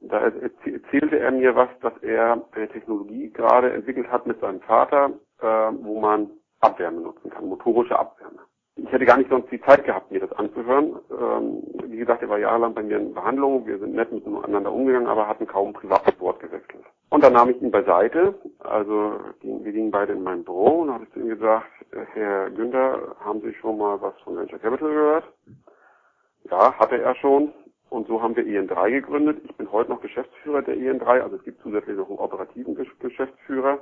Da 0.02 0.18
erzählte 0.18 1.18
er 1.18 1.32
mir 1.32 1.56
was, 1.56 1.70
dass 1.80 1.96
er 2.02 2.44
eine 2.52 2.68
Technologie 2.68 3.30
gerade 3.30 3.72
entwickelt 3.72 4.10
hat 4.10 4.26
mit 4.26 4.38
seinem 4.40 4.60
Vater, 4.60 5.10
äh, 5.40 5.46
wo 5.46 6.00
man 6.00 6.30
Abwärme 6.60 7.00
nutzen 7.00 7.30
kann, 7.30 7.46
motorische 7.46 7.98
Abwärme 7.98 8.40
ich 8.76 8.92
hätte 8.92 9.06
gar 9.06 9.16
nicht 9.16 9.30
sonst 9.30 9.50
die 9.50 9.60
Zeit 9.60 9.84
gehabt, 9.84 10.10
mir 10.10 10.20
das 10.20 10.32
anzuhören. 10.32 10.96
Ähm, 11.10 11.62
wie 11.86 11.96
gesagt, 11.96 12.22
er 12.22 12.28
war 12.28 12.38
jahrelang 12.38 12.74
bei 12.74 12.82
mir 12.82 12.98
in 12.98 13.14
Behandlung. 13.14 13.66
Wir 13.66 13.78
sind 13.78 13.94
nett 13.94 14.12
miteinander 14.12 14.70
umgegangen, 14.70 15.08
aber 15.08 15.26
hatten 15.26 15.46
kaum 15.46 15.72
privates 15.72 16.18
Wort 16.20 16.40
gewechselt. 16.40 16.84
Und 17.08 17.24
dann 17.24 17.32
nahm 17.32 17.48
ich 17.48 17.60
ihn 17.62 17.70
beiseite. 17.70 18.34
Also 18.60 19.18
wir 19.42 19.72
gingen 19.72 19.90
beide 19.90 20.12
in 20.12 20.22
mein 20.22 20.44
Büro 20.44 20.82
und 20.82 20.92
habe 20.92 21.04
ich 21.04 21.12
zu 21.12 21.20
ihm 21.20 21.28
gesagt, 21.28 21.66
Herr 22.12 22.50
Günther, 22.50 23.16
haben 23.20 23.40
Sie 23.40 23.54
schon 23.54 23.78
mal 23.78 24.00
was 24.02 24.14
von 24.20 24.36
Venture 24.36 24.58
Capital 24.58 24.88
gehört? 24.88 25.24
Ja, 26.50 26.74
hatte 26.78 27.00
er 27.00 27.14
schon. 27.16 27.52
Und 27.88 28.08
so 28.08 28.20
haben 28.20 28.36
wir 28.36 28.44
EN3 28.44 28.90
gegründet. 28.90 29.40
Ich 29.44 29.56
bin 29.56 29.70
heute 29.72 29.90
noch 29.90 30.02
Geschäftsführer 30.02 30.62
der 30.62 30.76
EN3, 30.76 31.20
also 31.20 31.36
es 31.36 31.44
gibt 31.44 31.62
zusätzlich 31.62 31.96
noch 31.96 32.08
einen 32.08 32.18
operativen 32.18 32.76
Geschäftsführer. 32.98 33.78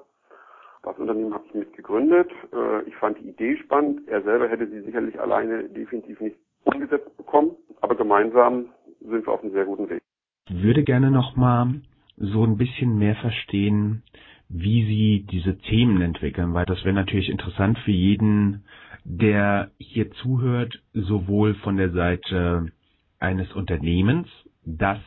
Das 0.84 0.98
Unternehmen 0.98 1.32
habe 1.32 1.44
ich 1.48 1.54
mitgegründet. 1.54 2.30
Äh, 2.52 2.82
ich 2.86 2.94
fand 2.96 3.18
die 3.18 3.28
Idee 3.30 3.56
spannend. 3.56 4.06
Er 4.06 4.22
selber 4.22 4.48
hätte 4.48 4.68
sie 4.68 4.82
sicherlich 4.82 5.18
alleine 5.18 5.68
definitiv 5.70 6.20
nicht 6.20 6.36
umgesetzt 6.64 7.16
bekommen. 7.16 7.52
Aber 7.80 7.94
gemeinsam 7.96 8.66
sind 9.00 9.26
wir 9.26 9.32
auf 9.32 9.42
einem 9.42 9.52
sehr 9.52 9.64
guten 9.64 9.88
Weg. 9.88 10.02
Ich 10.48 10.62
würde 10.62 10.84
gerne 10.84 11.10
nochmal 11.10 11.80
so 12.16 12.44
ein 12.44 12.58
bisschen 12.58 12.98
mehr 12.98 13.16
verstehen, 13.16 14.02
wie 14.48 14.84
Sie 14.84 15.26
diese 15.30 15.56
Themen 15.58 16.02
entwickeln, 16.02 16.52
weil 16.52 16.66
das 16.66 16.84
wäre 16.84 16.94
natürlich 16.94 17.30
interessant 17.30 17.78
für 17.78 17.90
jeden, 17.90 18.64
der 19.04 19.70
hier 19.78 20.10
zuhört, 20.12 20.82
sowohl 20.92 21.54
von 21.54 21.76
der 21.76 21.90
Seite 21.90 22.70
eines 23.18 23.52
Unternehmens, 23.54 24.28
das 24.64 24.98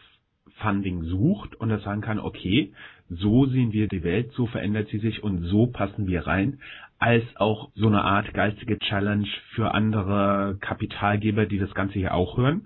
Funding 0.61 1.03
sucht 1.03 1.55
und 1.55 1.69
das 1.69 1.83
sagen 1.83 2.01
kann, 2.01 2.19
okay, 2.19 2.73
so 3.09 3.45
sehen 3.45 3.71
wir 3.71 3.87
die 3.87 4.03
Welt, 4.03 4.31
so 4.33 4.47
verändert 4.47 4.89
sie 4.89 4.99
sich 4.99 5.23
und 5.23 5.43
so 5.43 5.67
passen 5.67 6.07
wir 6.07 6.27
rein, 6.27 6.59
als 6.99 7.23
auch 7.35 7.69
so 7.75 7.87
eine 7.87 8.03
Art 8.03 8.33
geistige 8.33 8.79
Challenge 8.79 9.27
für 9.53 9.73
andere 9.73 10.57
Kapitalgeber, 10.59 11.45
die 11.45 11.59
das 11.59 11.73
Ganze 11.73 11.93
hier 11.93 12.13
auch 12.13 12.37
hören. 12.37 12.65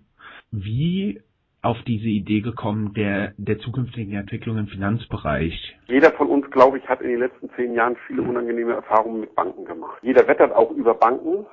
Wie 0.52 1.22
auf 1.62 1.78
diese 1.86 2.08
Idee 2.08 2.42
gekommen 2.42 2.94
der, 2.94 3.34
der 3.38 3.60
zukünftigen 3.60 4.14
Entwicklung 4.16 4.58
im 4.58 4.68
Finanzbereich? 4.68 5.78
Jeder 5.88 6.12
von 6.12 6.28
uns, 6.28 6.50
glaube 6.50 6.80
ich, 6.80 6.90
hat 6.90 7.02
in 7.02 7.10
den 7.10 7.20
letzten 7.20 7.50
zehn 7.56 7.74
Jahren 7.74 7.96
viele 8.08 8.24
unangenehme 8.24 8.74
Erfahrungen 8.74 9.22
mit 9.22 9.36
Banken 9.36 9.66
gemacht. 9.66 10.00
Jeder 10.02 10.28
wettert 10.28 10.54
auch 10.54 10.72
über 10.72 10.96
Banken, 10.96 11.46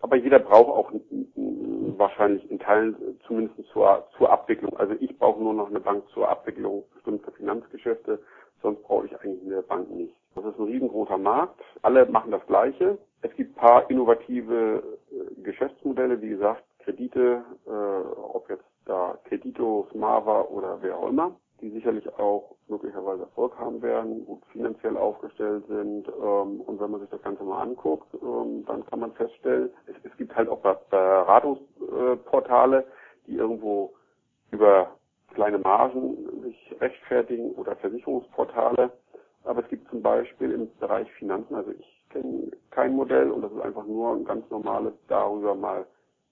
aber 0.00 0.16
jeder 0.16 0.38
braucht 0.38 0.68
auch 0.68 0.92
wahrscheinlich 1.98 2.48
in 2.50 2.58
Teilen 2.58 2.94
zumindest 3.26 3.56
zur, 3.72 4.06
zur 4.16 4.30
Abwicklung. 4.30 4.76
Also 4.76 4.94
ich 5.00 5.18
brauche 5.18 5.42
nur 5.42 5.54
noch 5.54 5.68
eine 5.68 5.80
Bank 5.80 6.04
zur 6.10 6.28
Abwicklung 6.28 6.84
bestimmter 6.94 7.32
Finanzgeschäfte, 7.32 8.20
sonst 8.62 8.82
brauche 8.84 9.06
ich 9.06 9.20
eigentlich 9.20 9.42
eine 9.44 9.62
Bank 9.62 9.90
nicht. 9.90 10.14
Das 10.34 10.44
ist 10.44 10.58
ein 10.58 10.66
riesengroßer 10.66 11.18
Markt. 11.18 11.60
Alle 11.82 12.06
machen 12.06 12.30
das 12.30 12.46
Gleiche. 12.46 12.98
Es 13.22 13.34
gibt 13.36 13.56
paar 13.56 13.90
innovative 13.90 14.82
äh, 15.10 15.42
Geschäftsmodelle, 15.42 16.20
wie 16.20 16.28
gesagt, 16.28 16.62
Kredite, 16.86 17.44
äh, 17.66 18.16
ob 18.16 18.48
jetzt 18.48 18.64
da 18.84 19.18
Kredito, 19.24 19.88
Smava 19.90 20.42
oder 20.42 20.78
wer 20.82 20.96
auch 20.96 21.08
immer, 21.08 21.34
die 21.60 21.70
sicherlich 21.70 22.08
auch 22.16 22.54
möglicherweise 22.68 23.24
Erfolg 23.24 23.58
haben 23.58 23.82
werden, 23.82 24.24
gut 24.24 24.44
finanziell 24.52 24.96
aufgestellt 24.96 25.64
sind. 25.66 26.06
Ähm, 26.08 26.60
und 26.60 26.78
wenn 26.80 26.92
man 26.92 27.00
sich 27.00 27.10
das 27.10 27.20
Ganze 27.22 27.42
mal 27.42 27.60
anguckt, 27.60 28.06
ähm, 28.22 28.64
dann 28.66 28.86
kann 28.86 29.00
man 29.00 29.10
feststellen, 29.14 29.70
es, 29.86 29.96
es 30.04 30.16
gibt 30.16 30.36
halt 30.36 30.48
auch 30.48 30.60
Beratungsportale, 30.60 32.86
die 33.26 33.34
irgendwo 33.34 33.92
über 34.52 34.92
kleine 35.34 35.58
Margen 35.58 36.16
sich 36.42 36.76
rechtfertigen 36.80 37.50
oder 37.56 37.74
Versicherungsportale. 37.76 38.92
Aber 39.42 39.60
es 39.62 39.68
gibt 39.68 39.90
zum 39.90 40.02
Beispiel 40.02 40.52
im 40.52 40.70
Bereich 40.78 41.10
Finanzen, 41.14 41.56
also 41.56 41.72
ich 41.72 42.04
kenne 42.10 42.52
kein 42.70 42.94
Modell 42.94 43.32
und 43.32 43.42
das 43.42 43.50
ist 43.50 43.60
einfach 43.60 43.86
nur 43.86 44.14
ein 44.14 44.24
ganz 44.24 44.48
normales 44.50 44.94
darüber 45.08 45.56
mal 45.56 45.84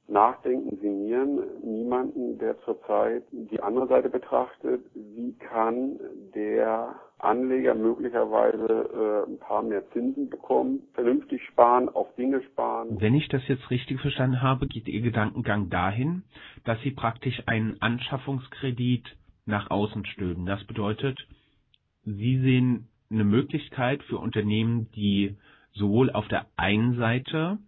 Nachdenken, 0.06 0.76
Sinieren, 0.78 1.40
niemanden, 1.62 2.38
der 2.38 2.58
zurzeit 2.60 3.24
die 3.32 3.60
andere 3.60 3.88
Seite 3.88 4.10
betrachtet. 4.10 4.84
Wie 4.94 5.32
kann 5.38 5.98
der 6.34 6.94
Anleger 7.18 7.74
möglicherweise 7.74 9.24
äh, 9.26 9.30
ein 9.30 9.38
paar 9.38 9.62
mehr 9.62 9.88
Zinsen 9.92 10.28
bekommen, 10.28 10.82
vernünftig 10.92 11.42
sparen, 11.44 11.88
auf 11.88 12.14
Dinge 12.16 12.42
sparen? 12.42 13.00
Wenn 13.00 13.14
ich 13.14 13.28
das 13.28 13.46
jetzt 13.48 13.70
richtig 13.70 14.00
verstanden 14.00 14.42
habe, 14.42 14.66
geht 14.66 14.88
Ihr 14.88 15.00
Gedankengang 15.00 15.70
dahin, 15.70 16.24
dass 16.64 16.80
Sie 16.82 16.90
praktisch 16.90 17.42
einen 17.46 17.80
Anschaffungskredit 17.80 19.16
nach 19.46 19.70
außen 19.70 20.04
stülpen. 20.06 20.44
Das 20.44 20.62
bedeutet, 20.64 21.18
Sie 22.04 22.40
sehen 22.40 22.88
eine 23.10 23.24
Möglichkeit 23.24 24.02
für 24.02 24.18
Unternehmen, 24.18 24.90
die 24.94 25.36
sowohl 25.72 26.10
auf 26.10 26.28
der 26.28 26.46
einen 26.56 26.96
Seite 26.96 27.58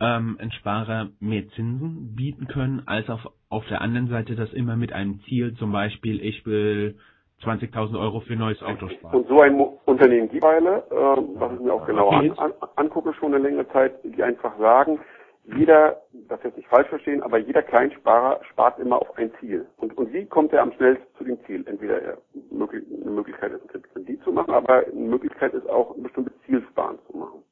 ähm, 0.00 0.38
Sparer 0.58 1.08
mehr 1.20 1.48
Zinsen 1.54 2.14
bieten 2.14 2.48
können, 2.48 2.82
als 2.86 3.08
auf, 3.08 3.20
auf 3.48 3.66
der 3.68 3.80
anderen 3.80 4.08
Seite 4.08 4.36
das 4.36 4.52
immer 4.52 4.76
mit 4.76 4.92
einem 4.92 5.20
Ziel, 5.22 5.54
zum 5.54 5.72
Beispiel 5.72 6.22
ich 6.24 6.44
will 6.44 6.96
20.000 7.42 7.98
Euro 7.98 8.20
für 8.20 8.32
ein 8.32 8.38
neues 8.38 8.62
Auto 8.62 8.88
sparen. 8.88 9.14
Und 9.14 9.28
so 9.28 9.40
ein 9.40 9.54
Mo 9.54 9.80
Unternehmen 9.84 10.28
gibt 10.28 10.42
Weile, 10.42 10.84
äh, 10.90 11.38
was 11.38 11.52
ich 11.52 11.60
mir 11.60 11.72
auch 11.72 11.86
genau 11.86 12.08
an, 12.10 12.32
an, 12.32 12.52
angucke 12.76 13.12
schon 13.14 13.34
eine 13.34 13.42
längere 13.42 13.68
Zeit, 13.68 13.94
die 14.04 14.22
einfach 14.22 14.58
sagen, 14.58 14.98
jeder, 15.44 16.02
das 16.28 16.42
jetzt 16.42 16.56
nicht 16.56 16.68
falsch 16.68 16.88
verstehen, 16.88 17.22
aber 17.22 17.38
jeder 17.38 17.62
Kleinsparer 17.62 18.40
spart 18.50 18.78
immer 18.80 19.00
auf 19.00 19.16
ein 19.16 19.30
Ziel. 19.38 19.66
Und, 19.76 19.96
und 19.96 20.12
wie 20.12 20.26
kommt 20.26 20.52
er 20.52 20.62
am 20.62 20.72
schnellsten 20.72 21.06
zu 21.16 21.24
dem 21.24 21.38
Ziel? 21.44 21.64
Entweder 21.68 22.02
er, 22.02 22.18
möglich, 22.50 22.84
eine 23.00 23.12
Möglichkeit 23.12 23.52
ist, 23.52 23.62
ein 23.72 23.82
Kredit 23.82 24.22
zu 24.24 24.32
machen, 24.32 24.52
aber 24.52 24.86
eine 24.86 24.92
Möglichkeit 24.94 25.54
ist 25.54 25.68
auch, 25.68 25.94
ein 25.94 26.02
bestimmtes 26.02 26.32
Zielsparen 26.46 26.98
zu 27.08 27.16
machen. 27.16 27.42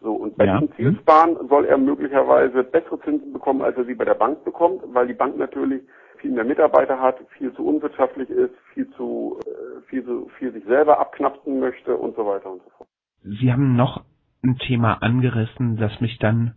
So, 0.00 0.14
und 0.14 0.25
bei 0.36 0.46
ja. 0.46 0.60
diesem 0.60 0.74
Zielsparen 0.76 1.48
soll 1.48 1.64
er 1.64 1.78
möglicherweise 1.78 2.62
bessere 2.64 3.00
Zinsen 3.00 3.32
bekommen, 3.32 3.62
als 3.62 3.76
er 3.76 3.84
sie 3.84 3.94
bei 3.94 4.04
der 4.04 4.14
Bank 4.14 4.44
bekommt, 4.44 4.82
weil 4.92 5.06
die 5.06 5.14
Bank 5.14 5.36
natürlich 5.38 5.82
viel 6.18 6.30
mehr 6.30 6.44
Mitarbeiter 6.44 7.00
hat, 7.00 7.16
viel 7.36 7.52
zu 7.54 7.66
unwirtschaftlich 7.66 8.28
ist, 8.30 8.54
viel 8.72 8.88
zu, 8.96 9.38
äh, 9.46 9.80
viel 9.88 10.04
zu, 10.04 10.30
viel 10.38 10.52
sich 10.52 10.64
selber 10.64 10.98
abknapsen 10.98 11.60
möchte 11.60 11.96
und 11.96 12.16
so 12.16 12.26
weiter 12.26 12.50
und 12.50 12.62
so 12.62 12.70
fort. 12.70 12.88
Sie 13.22 13.52
haben 13.52 13.76
noch 13.76 14.04
ein 14.42 14.58
Thema 14.58 15.02
angerissen, 15.02 15.76
das 15.76 16.00
mich 16.00 16.18
dann 16.18 16.54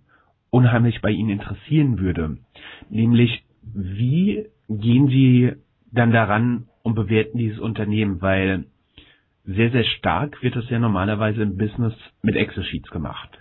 unheimlich 0.50 1.02
bei 1.02 1.10
Ihnen 1.10 1.30
interessieren 1.30 2.00
würde. 2.00 2.38
Nämlich, 2.90 3.44
wie 3.62 4.50
gehen 4.68 5.08
Sie 5.08 5.54
dann 5.92 6.12
daran 6.12 6.68
und 6.84 6.96
bewerten 6.96 7.38
dieses 7.38 7.60
Unternehmen, 7.60 8.22
weil 8.22 8.66
sehr, 9.46 9.72
sehr 9.72 9.84
stark 9.84 10.42
wird 10.44 10.56
das 10.56 10.70
ja 10.70 10.80
normalerweise 10.80 11.42
im 11.42 11.58
Business 11.58 11.94
mit 12.22 12.36
Excel-Sheets 12.36 12.90
gemacht. 12.92 13.40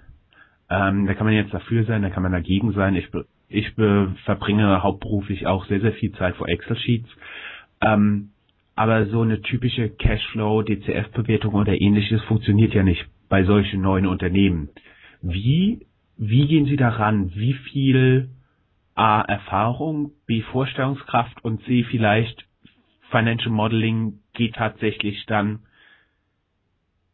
Ähm, 0.70 1.06
da 1.06 1.14
kann 1.14 1.26
man 1.26 1.34
jetzt 1.34 1.54
dafür 1.54 1.84
sein, 1.84 2.02
da 2.02 2.10
kann 2.10 2.22
man 2.22 2.32
dagegen 2.32 2.72
sein. 2.72 2.94
Ich, 2.94 3.08
ich 3.48 3.72
verbringe 4.24 4.82
hauptberuflich 4.82 5.46
auch 5.46 5.64
sehr, 5.66 5.80
sehr 5.80 5.92
viel 5.94 6.12
Zeit 6.12 6.36
vor 6.36 6.48
Excel-Sheets. 6.48 7.08
Ähm, 7.80 8.30
aber 8.74 9.06
so 9.06 9.22
eine 9.22 9.40
typische 9.40 9.88
Cashflow, 9.88 10.62
DCF-Bewertung 10.62 11.54
oder 11.54 11.80
ähnliches 11.80 12.22
funktioniert 12.24 12.74
ja 12.74 12.82
nicht 12.82 13.06
bei 13.28 13.44
solchen 13.44 13.80
neuen 13.80 14.06
Unternehmen. 14.06 14.68
Wie, 15.20 15.86
wie 16.16 16.46
gehen 16.46 16.66
Sie 16.66 16.76
daran? 16.76 17.32
Wie 17.34 17.54
viel 17.54 18.28
A, 18.94 19.20
Erfahrung, 19.22 20.12
B, 20.26 20.42
Vorstellungskraft 20.42 21.44
und 21.44 21.62
C, 21.64 21.84
vielleicht 21.84 22.44
Financial 23.10 23.50
Modeling 23.50 24.20
geht 24.34 24.54
tatsächlich 24.54 25.24
dann 25.26 25.60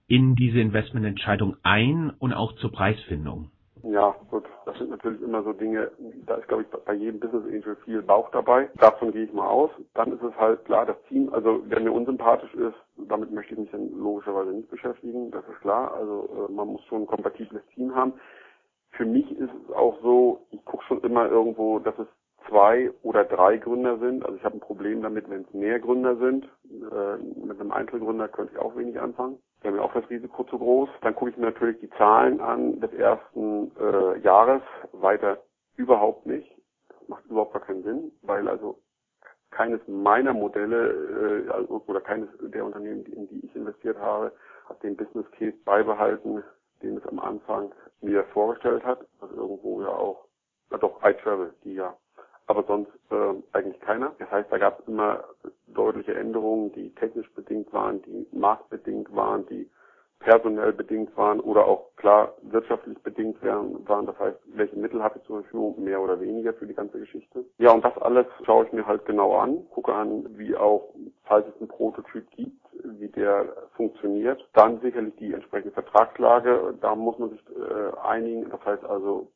in 0.07 0.35
diese 0.35 0.61
Investmententscheidung 0.61 1.57
ein 1.63 2.11
und 2.19 2.33
auch 2.33 2.53
zur 2.57 2.73
Preisfindung? 2.73 3.51
Ja, 3.83 4.17
gut, 4.31 4.45
das 4.65 4.79
sind 4.79 4.91
natürlich 4.91 5.21
immer 5.21 5.43
so 5.43 5.53
Dinge, 5.53 5.91
da 6.25 6.37
ist, 6.37 6.49
glaube 6.49 6.63
ich, 6.63 6.69
bei 6.69 6.95
jedem 6.95 7.21
Business 7.21 7.45
Angel 7.45 7.77
viel 7.85 8.01
Bauch 8.01 8.31
dabei. 8.31 8.71
Davon 8.77 9.13
gehe 9.13 9.25
ich 9.25 9.33
mal 9.35 9.47
aus. 9.47 9.71
Dann 9.93 10.13
ist 10.13 10.23
es 10.23 10.35
halt 10.37 10.65
klar, 10.65 10.87
das 10.87 10.97
Team, 11.09 11.29
also 11.35 11.63
wer 11.67 11.81
mir 11.81 11.93
unsympathisch 11.93 12.55
ist, 12.55 12.77
damit 12.97 13.31
möchte 13.31 13.53
ich 13.53 13.61
mich 13.61 13.71
dann 13.73 13.91
logischerweise 13.91 14.53
nicht 14.53 14.71
beschäftigen, 14.71 15.31
das 15.31 15.47
ist 15.49 15.61
klar. 15.61 15.93
Also 15.95 16.49
äh, 16.49 16.53
man 16.53 16.69
muss 16.69 16.83
schon 16.87 17.03
ein 17.03 17.07
kompatibles 17.07 17.63
Team 17.75 17.95
haben. 17.95 18.15
Für 18.93 19.05
mich 19.05 19.31
ist 19.33 19.51
es 19.53 19.75
auch 19.75 20.01
so, 20.03 20.47
ich 20.51 20.65
gucke 20.65 20.85
schon 20.85 21.03
immer 21.03 21.29
irgendwo, 21.29 21.79
dass 21.79 21.99
es 21.99 22.07
zwei 22.49 22.91
oder 23.03 23.25
drei 23.25 23.59
Gründer 23.59 23.99
sind. 23.99 24.25
Also 24.25 24.37
ich 24.37 24.45
habe 24.45 24.57
ein 24.57 24.61
Problem 24.61 25.03
damit, 25.03 25.29
wenn 25.29 25.43
es 25.43 25.53
mehr 25.53 25.79
Gründer 25.79 26.17
sind. 26.17 26.49
Äh, 26.65 27.45
mit 27.45 27.61
einem 27.61 27.73
Einzelgründer 27.73 28.29
könnte 28.29 28.55
ich 28.55 28.59
auch 28.59 28.75
wenig 28.77 28.99
anfangen 28.99 29.39
wäre 29.65 29.75
mir 29.75 29.83
auch 29.83 29.95
das 29.95 30.09
Risiko 30.11 30.45
zu 30.45 30.59
groß. 30.59 30.91
Dann 31.01 31.15
gucke 31.15 31.31
ich 31.31 31.37
mir 31.37 31.47
natürlich 31.47 31.81
die 31.81 31.91
Zahlen 31.91 32.41
an 32.41 32.81
des 32.81 32.93
ersten 32.93 33.73
äh, 33.79 34.19
Jahres, 34.21 34.63
weiter 34.93 35.39
überhaupt 35.77 36.27
nicht. 36.27 36.55
Das 36.89 37.09
macht 37.09 37.25
überhaupt 37.27 37.55
gar 37.55 37.63
keinen 37.63 37.83
Sinn, 37.83 38.13
weil 38.23 38.47
also 38.49 38.79
keines 39.51 39.81
meiner 39.87 40.35
Modelle 40.35 41.47
äh, 41.47 41.51
also, 41.51 41.83
oder 41.87 42.01
keines 42.01 42.29
der 42.41 42.65
Unternehmen, 42.65 43.05
in 43.07 43.27
die 43.29 43.47
ich 43.47 43.57
investiert 43.57 43.99
habe, 43.99 44.33
hat 44.69 44.83
den 44.83 44.97
Business 44.97 45.31
Case 45.33 45.57
beibehalten, 45.65 46.43
den 46.83 46.99
es 46.99 47.07
am 47.07 47.19
Anfang 47.19 47.73
mir 48.01 48.25
vorgestellt 48.25 48.85
hat. 48.85 49.07
Also 49.21 49.35
irgendwo 49.35 49.81
ja 49.83 49.89
auch, 49.89 50.27
na 50.71 50.79
doch, 50.79 51.03
iTravel, 51.03 51.55
die 51.65 51.75
ja 51.75 51.97
aber 52.47 52.65
sonst 52.65 52.93
äh, 53.11 53.35
eigentlich 53.53 53.81
keiner. 53.81 54.13
Das 54.19 54.31
heißt, 54.31 54.53
da 54.53 54.59
gab 54.59 54.81
es 54.81 54.89
immer 54.89 55.25
deutliche 55.75 56.15
Änderungen, 56.15 56.73
die 56.73 56.95
technisch 56.95 57.31
bedingt 57.35 57.73
waren, 57.73 58.03
die 58.03 58.27
marktbedingt 58.33 59.15
waren, 59.15 59.47
die 59.47 59.69
personell 60.25 60.73
bedingt 60.73 61.15
waren 61.17 61.39
oder 61.41 61.67
auch 61.67 61.95
klar 61.97 62.35
wirtschaftlich 62.43 62.99
bedingt 63.03 63.43
waren. 63.43 64.07
Das 64.07 64.19
heißt, 64.19 64.39
welche 64.55 64.77
Mittel 64.77 65.03
habe 65.03 65.19
ich 65.19 65.25
zur 65.25 65.43
Verfügung, 65.43 65.83
mehr 65.85 66.01
oder 66.01 66.19
weniger 66.21 66.55
für 66.55 66.67
die 66.67 66.75
ganze 66.75 66.99
Geschichte. 66.99 67.45
Ja, 67.59 67.73
und 67.73 67.85
das 67.85 67.97
alles 67.99 68.27
schaue 68.45 68.65
ich 68.65 68.73
mir 68.73 68.87
halt 68.87 69.05
genau 69.05 69.37
an, 69.37 69.69
gucke 69.71 69.93
an, 69.93 70.27
wie 70.39 70.57
auch, 70.57 70.95
falls 71.25 71.47
es 71.47 71.61
einen 71.61 71.69
Prototyp 71.69 72.31
gibt, 72.31 72.65
wie 72.83 73.09
der 73.09 73.53
funktioniert. 73.77 74.47
Dann 74.55 74.81
sicherlich 74.81 75.15
die 75.17 75.33
entsprechende 75.33 75.75
Vertragslage, 75.75 76.75
da 76.81 76.95
muss 76.95 77.19
man 77.19 77.31
sich 77.31 77.41
äh, 77.51 77.99
einigen. 78.03 78.49
Das 78.51 78.65
heißt 78.65 78.85
also, 78.85 79.29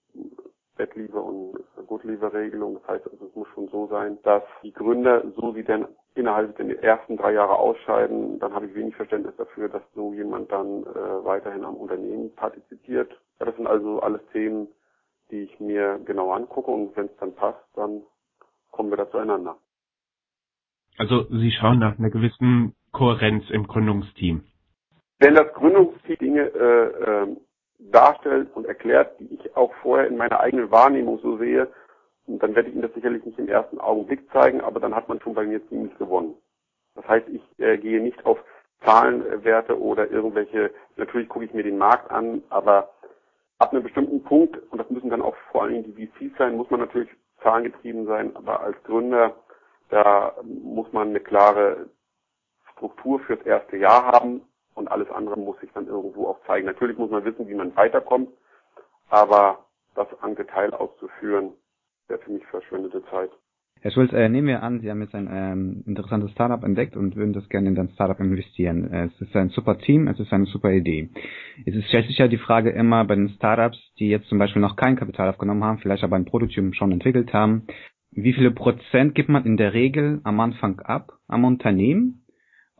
Bettleaver 0.79 1.23
und 1.23 1.59
Goodleaver-Regelung. 1.87 2.75
Das 2.75 2.89
heißt, 2.89 3.11
also, 3.11 3.27
es 3.27 3.35
muss 3.35 3.49
schon 3.49 3.69
so 3.69 3.87
sein, 3.89 4.19
dass 4.23 4.43
die 4.63 4.73
Gründer, 4.73 5.23
so 5.37 5.53
sie 5.53 5.65
denn 5.65 5.87
innerhalb 6.15 6.57
der 6.57 6.83
ersten 6.83 7.17
drei 7.17 7.33
Jahre 7.33 7.59
ausscheiden, 7.59 8.39
dann 8.39 8.55
habe 8.55 8.67
ich 8.67 8.75
wenig 8.75 8.97
Verständnis 8.97 9.37
dafür, 9.37 9.69
dass 9.69 9.83
so 9.95 10.15
jemand 10.15 10.51
dann 10.51 10.85
äh, 10.85 11.25
weiterhin 11.25 11.65
am 11.65 11.77
Unternehmen 11.77 12.35
partizipiert. 12.35 13.11
Ja, 13.39 13.47
das 13.47 13.57
sind 13.57 13.67
also 13.67 14.01
alles 14.01 14.23
Themen, 14.33 14.69
die 15.31 15.43
ich 15.43 15.61
mir 15.61 16.01
genau 16.07 16.33
angucke 16.33 16.71
und 16.71 16.97
wenn 16.97 17.07
es 17.07 17.17
dann 17.21 17.35
passt, 17.35 17.63
dann 17.75 18.03
kommen 18.71 18.91
wir 18.91 18.97
da 18.97 19.11
zueinander. 19.11 19.59
Also 20.97 21.25
Sie 21.31 21.53
schauen 21.53 21.79
nach 21.79 21.99
einer 21.99 22.11
gewissen 22.11 22.75
Kohärenz 22.93 23.49
im 23.51 23.69
Gründungsteam. 23.69 24.45
Wenn 25.21 25.35
das 25.35 25.53
Gründungsteam 25.55 26.17
Dinge 26.21 26.43
äh, 26.43 27.23
äh, 27.23 27.37
darstellt 27.79 28.49
und 28.55 28.67
erklärt, 28.67 29.19
die 29.21 29.35
ich 29.35 29.57
auch 29.57 29.73
vorher 29.83 30.07
in 30.07 30.17
meiner 30.17 30.41
eigenen 30.41 30.71
Wahrnehmung 30.71 31.19
so 31.21 31.37
sehe, 31.39 31.69
und 32.27 32.43
dann 32.43 32.55
werde 32.55 32.69
ich 32.69 32.75
Ihnen 32.75 32.83
das 32.83 32.93
sicherlich 32.93 33.25
nicht 33.25 33.39
im 33.39 33.49
ersten 33.49 33.81
Augenblick 33.81 34.31
zeigen, 34.33 34.61
aber 34.61 34.81
dann 34.81 34.95
hat 34.95 35.09
man 35.09 35.21
schon 35.21 35.35
bei 35.35 35.45
mir 35.45 35.67
ziemlich 35.69 35.97
gewonnen. 35.97 36.35
Das 36.95 37.09
heißt, 37.09 37.27
ich 37.29 37.43
äh, 37.59 37.79
gehe 37.79 38.03
nicht 38.03 38.25
auf 38.27 38.39
Zahlenwerte 38.85 39.81
oder 39.81 40.11
irgendwelche, 40.11 40.71
natürlich 40.97 41.29
gucke 41.29 41.47
ich 41.47 41.55
mir 41.55 41.63
den 41.63 41.79
Markt 41.79 42.11
an, 42.11 42.43
aber 42.51 42.91
ab 43.59 43.73
einem 43.73 43.83
bestimmten 43.83 44.23
Punkt, 44.23 44.59
und 44.71 44.79
das 44.79 44.91
müssen 44.91 45.11
dann 45.11 45.23
auch 45.23 45.37
vor 45.51 45.63
allen 45.63 45.83
Dingen 45.83 45.97
die 45.97 46.07
VCs 46.07 46.37
sein, 46.37 46.57
muss 46.57 46.71
man 46.71 46.81
natürlich 46.81 47.11
zahlengetrieben 47.43 48.07
sein, 48.07 48.37
aber 48.37 48.61
als 48.61 48.81
Gründer, 48.85 49.35
da 49.89 50.35
muss 50.43 50.93
man 50.93 51.09
eine 51.09 51.21
klare 51.21 51.89
Struktur 52.73 53.21
fürs 53.21 53.41
erste 53.43 53.77
Jahr 53.79 54.13
haben 54.13 54.43
und 54.79 54.89
alles 54.89 55.11
andere 55.11 55.37
muss 55.37 55.59
sich 55.61 55.71
dann 55.73 55.87
irgendwo 55.87 56.29
auch 56.29 56.39
zeigen. 56.47 56.67
Natürlich 56.67 56.97
muss 56.97 57.11
man 57.11 57.25
wissen, 57.25 57.49
wie 57.49 57.55
man 57.55 57.77
weiterkommt, 57.77 58.31
aber 59.11 59.65
das 59.95 60.07
an 60.21 60.37
Detail 60.37 60.73
auszuführen, 60.73 61.53
wäre 62.07 62.21
für 62.21 62.31
mich 62.31 62.47
verschwendete 62.47 63.05
Zeit. 63.07 63.31
Herr 63.81 63.93
Schulz, 63.93 64.13
äh, 64.13 64.29
nehmen 64.29 64.49
wir 64.49 64.63
an, 64.63 64.81
Sie 64.81 64.91
haben 64.91 65.01
jetzt 65.03 65.15
ein 65.15 65.29
ähm, 65.31 65.85
interessantes 65.87 66.33
Startup 66.33 66.63
entdeckt 66.65 66.97
und 66.97 67.15
würden 67.15 67.33
das 67.33 67.49
gerne 67.49 67.69
in 67.69 67.77
dein 67.77 67.91
Startup 67.91 68.19
investieren. 68.19 68.93
Äh, 68.93 69.05
es 69.07 69.21
ist 69.21 69.37
ein 69.37 69.51
super 69.51 69.79
Team, 69.79 70.09
es 70.09 70.19
ist 70.19 70.33
eine 70.33 70.47
super 70.47 70.73
Idee. 70.73 71.11
Es 71.65 71.77
ist, 71.77 71.87
stellt 71.87 72.07
sich 72.09 72.19
ja 72.19 72.27
die 72.27 72.39
Frage 72.39 72.71
immer 72.71 73.05
bei 73.05 73.15
den 73.15 73.29
Startups, 73.31 73.79
die 73.99 74.09
jetzt 74.09 74.29
zum 74.29 74.39
Beispiel 74.39 74.63
noch 74.63 74.75
kein 74.75 74.97
Kapital 74.97 75.29
aufgenommen 75.29 75.63
haben, 75.63 75.79
vielleicht 75.79 76.03
aber 76.03 76.17
ein 76.17 76.25
Prototyp 76.25 76.75
schon 76.75 76.91
entwickelt 76.91 77.33
haben, 77.33 77.69
wie 78.11 78.33
viele 78.33 78.51
Prozent 78.51 79.15
gibt 79.15 79.29
man 79.29 79.45
in 79.45 79.57
der 79.57 79.75
Regel 79.75 80.21
am 80.25 80.41
Anfang 80.41 80.81
ab 80.81 81.13
am 81.29 81.45
Unternehmen 81.45 82.25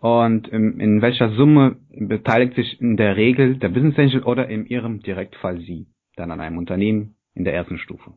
und 0.01 0.49
in, 0.49 0.79
in 0.81 1.03
welcher 1.03 1.31
Summe 1.31 1.77
beteiligt 1.91 2.55
sich 2.55 2.81
in 2.81 2.97
der 2.97 3.17
Regel 3.17 3.57
der 3.57 3.69
Business 3.69 3.99
Angel 3.99 4.23
oder 4.23 4.49
in 4.49 4.67
Ihrem 4.67 5.01
Direktfall 5.01 5.59
Sie 5.59 5.87
dann 6.17 6.31
an 6.31 6.41
einem 6.41 6.59
Unternehmen 6.59 7.17
in 7.35 7.45
der 7.45 7.55
ersten 7.55 7.79
Stufe? 7.79 8.13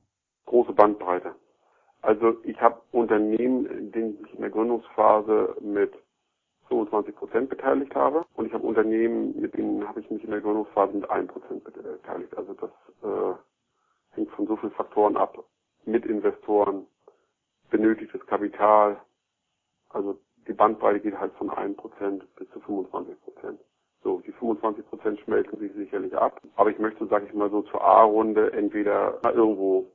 Große 0.45 0.73
Bandbreite. 0.73 1.35
Also 2.01 2.37
ich 2.43 2.59
habe 2.59 2.81
Unternehmen, 2.91 3.65
in 3.65 3.91
denen 3.91 4.17
ich 4.25 4.33
in 4.33 4.41
der 4.41 4.49
Gründungsphase 4.49 5.55
mit 5.61 5.93
25 6.67 7.15
Prozent 7.15 7.49
beteiligt 7.49 7.93
habe 7.95 8.25
und 8.35 8.45
ich 8.45 8.53
habe 8.53 8.65
Unternehmen, 8.65 9.39
mit 9.39 9.55
denen 9.55 9.87
habe 9.87 9.99
ich 9.99 10.09
mich 10.09 10.23
in 10.23 10.31
der 10.31 10.41
Gründungsphase 10.41 10.93
mit 10.93 11.09
1 11.09 11.31
Prozent 11.31 11.63
beteiligt. 11.63 12.35
Also 12.37 12.53
das 12.53 12.71
äh, 13.03 13.35
hängt 14.15 14.31
von 14.31 14.47
so 14.47 14.55
vielen 14.55 14.71
Faktoren 14.71 15.17
ab. 15.17 15.43
Mit 15.85 16.05
Investoren, 16.05 16.85
benötigtes 17.69 18.25
Kapital, 18.27 19.01
also 19.89 20.17
die 20.47 20.53
Bandbreite 20.53 20.99
geht 20.99 21.17
halt 21.19 21.33
von 21.33 21.49
1% 21.49 22.21
bis 22.37 22.49
zu 22.51 22.59
25%. 22.59 23.15
So, 24.03 24.19
die 24.25 24.33
25% 24.33 25.19
schmelzen 25.23 25.59
sich 25.59 25.71
sicherlich 25.73 26.15
ab. 26.15 26.41
Aber 26.55 26.71
ich 26.71 26.79
möchte, 26.79 27.05
sage 27.07 27.27
ich 27.27 27.33
mal 27.33 27.51
so, 27.51 27.61
zur 27.63 27.81
A-Runde 27.83 28.51
entweder 28.53 29.19
irgendwo 29.23 29.85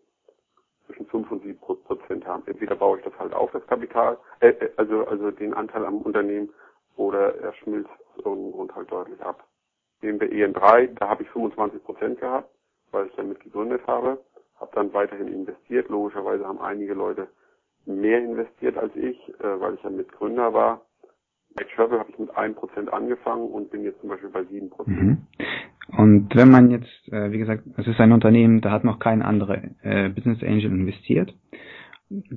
zwischen 0.86 1.06
5 1.06 1.30
und 1.32 1.42
7 1.42 1.58
Prozent 1.58 2.26
haben. 2.26 2.44
Entweder 2.46 2.76
baue 2.76 2.98
ich 2.98 3.04
das 3.04 3.18
halt 3.18 3.34
auf, 3.34 3.50
das 3.50 3.66
Kapital, 3.66 4.18
äh, 4.40 4.50
äh, 4.50 4.70
also, 4.76 5.04
also 5.06 5.30
den 5.32 5.54
Anteil 5.54 5.84
am 5.84 5.98
Unternehmen, 5.98 6.50
oder 6.96 7.34
er 7.36 7.52
schmilzt 7.54 7.90
aus 7.90 8.24
irgendeinem 8.24 8.52
Grund 8.52 8.74
halt 8.74 8.90
deutlich 8.90 9.20
ab. 9.20 9.44
Nehmen 10.00 10.20
wir 10.20 10.30
EN3, 10.30 10.94
da 10.94 11.08
habe 11.08 11.24
ich 11.24 11.30
25 11.30 11.82
Prozent 11.84 12.20
gehabt, 12.20 12.48
weil 12.92 13.06
ich 13.06 13.14
damit 13.16 13.40
gegründet 13.40 13.86
habe, 13.86 14.18
habe 14.60 14.70
dann 14.74 14.92
weiterhin 14.92 15.28
investiert. 15.28 15.88
Logischerweise 15.88 16.46
haben 16.46 16.60
einige 16.60 16.94
Leute 16.94 17.28
mehr 17.86 18.18
investiert 18.18 18.76
als 18.76 18.94
ich, 18.96 19.16
äh, 19.40 19.60
weil 19.60 19.74
ich 19.74 19.82
ja 19.82 19.90
Mitgründer 19.90 20.52
war. 20.52 20.82
Bei 21.54 21.64
Travel 21.64 21.98
habe 21.98 22.10
ich 22.10 22.18
mit 22.18 22.30
1% 22.30 22.88
angefangen 22.88 23.48
und 23.48 23.70
bin 23.70 23.82
jetzt 23.82 24.00
zum 24.00 24.10
Beispiel 24.10 24.28
bei 24.28 24.40
7%. 24.40 24.70
Mhm. 24.86 25.18
Und 25.96 26.34
wenn 26.34 26.50
man 26.50 26.70
jetzt, 26.70 27.08
äh, 27.12 27.30
wie 27.30 27.38
gesagt, 27.38 27.62
es 27.76 27.86
ist 27.86 28.00
ein 28.00 28.12
Unternehmen, 28.12 28.60
da 28.60 28.70
hat 28.70 28.84
noch 28.84 28.98
kein 28.98 29.22
anderer 29.22 29.62
äh, 29.82 30.08
Business 30.08 30.42
Angel 30.42 30.66
investiert, 30.66 31.32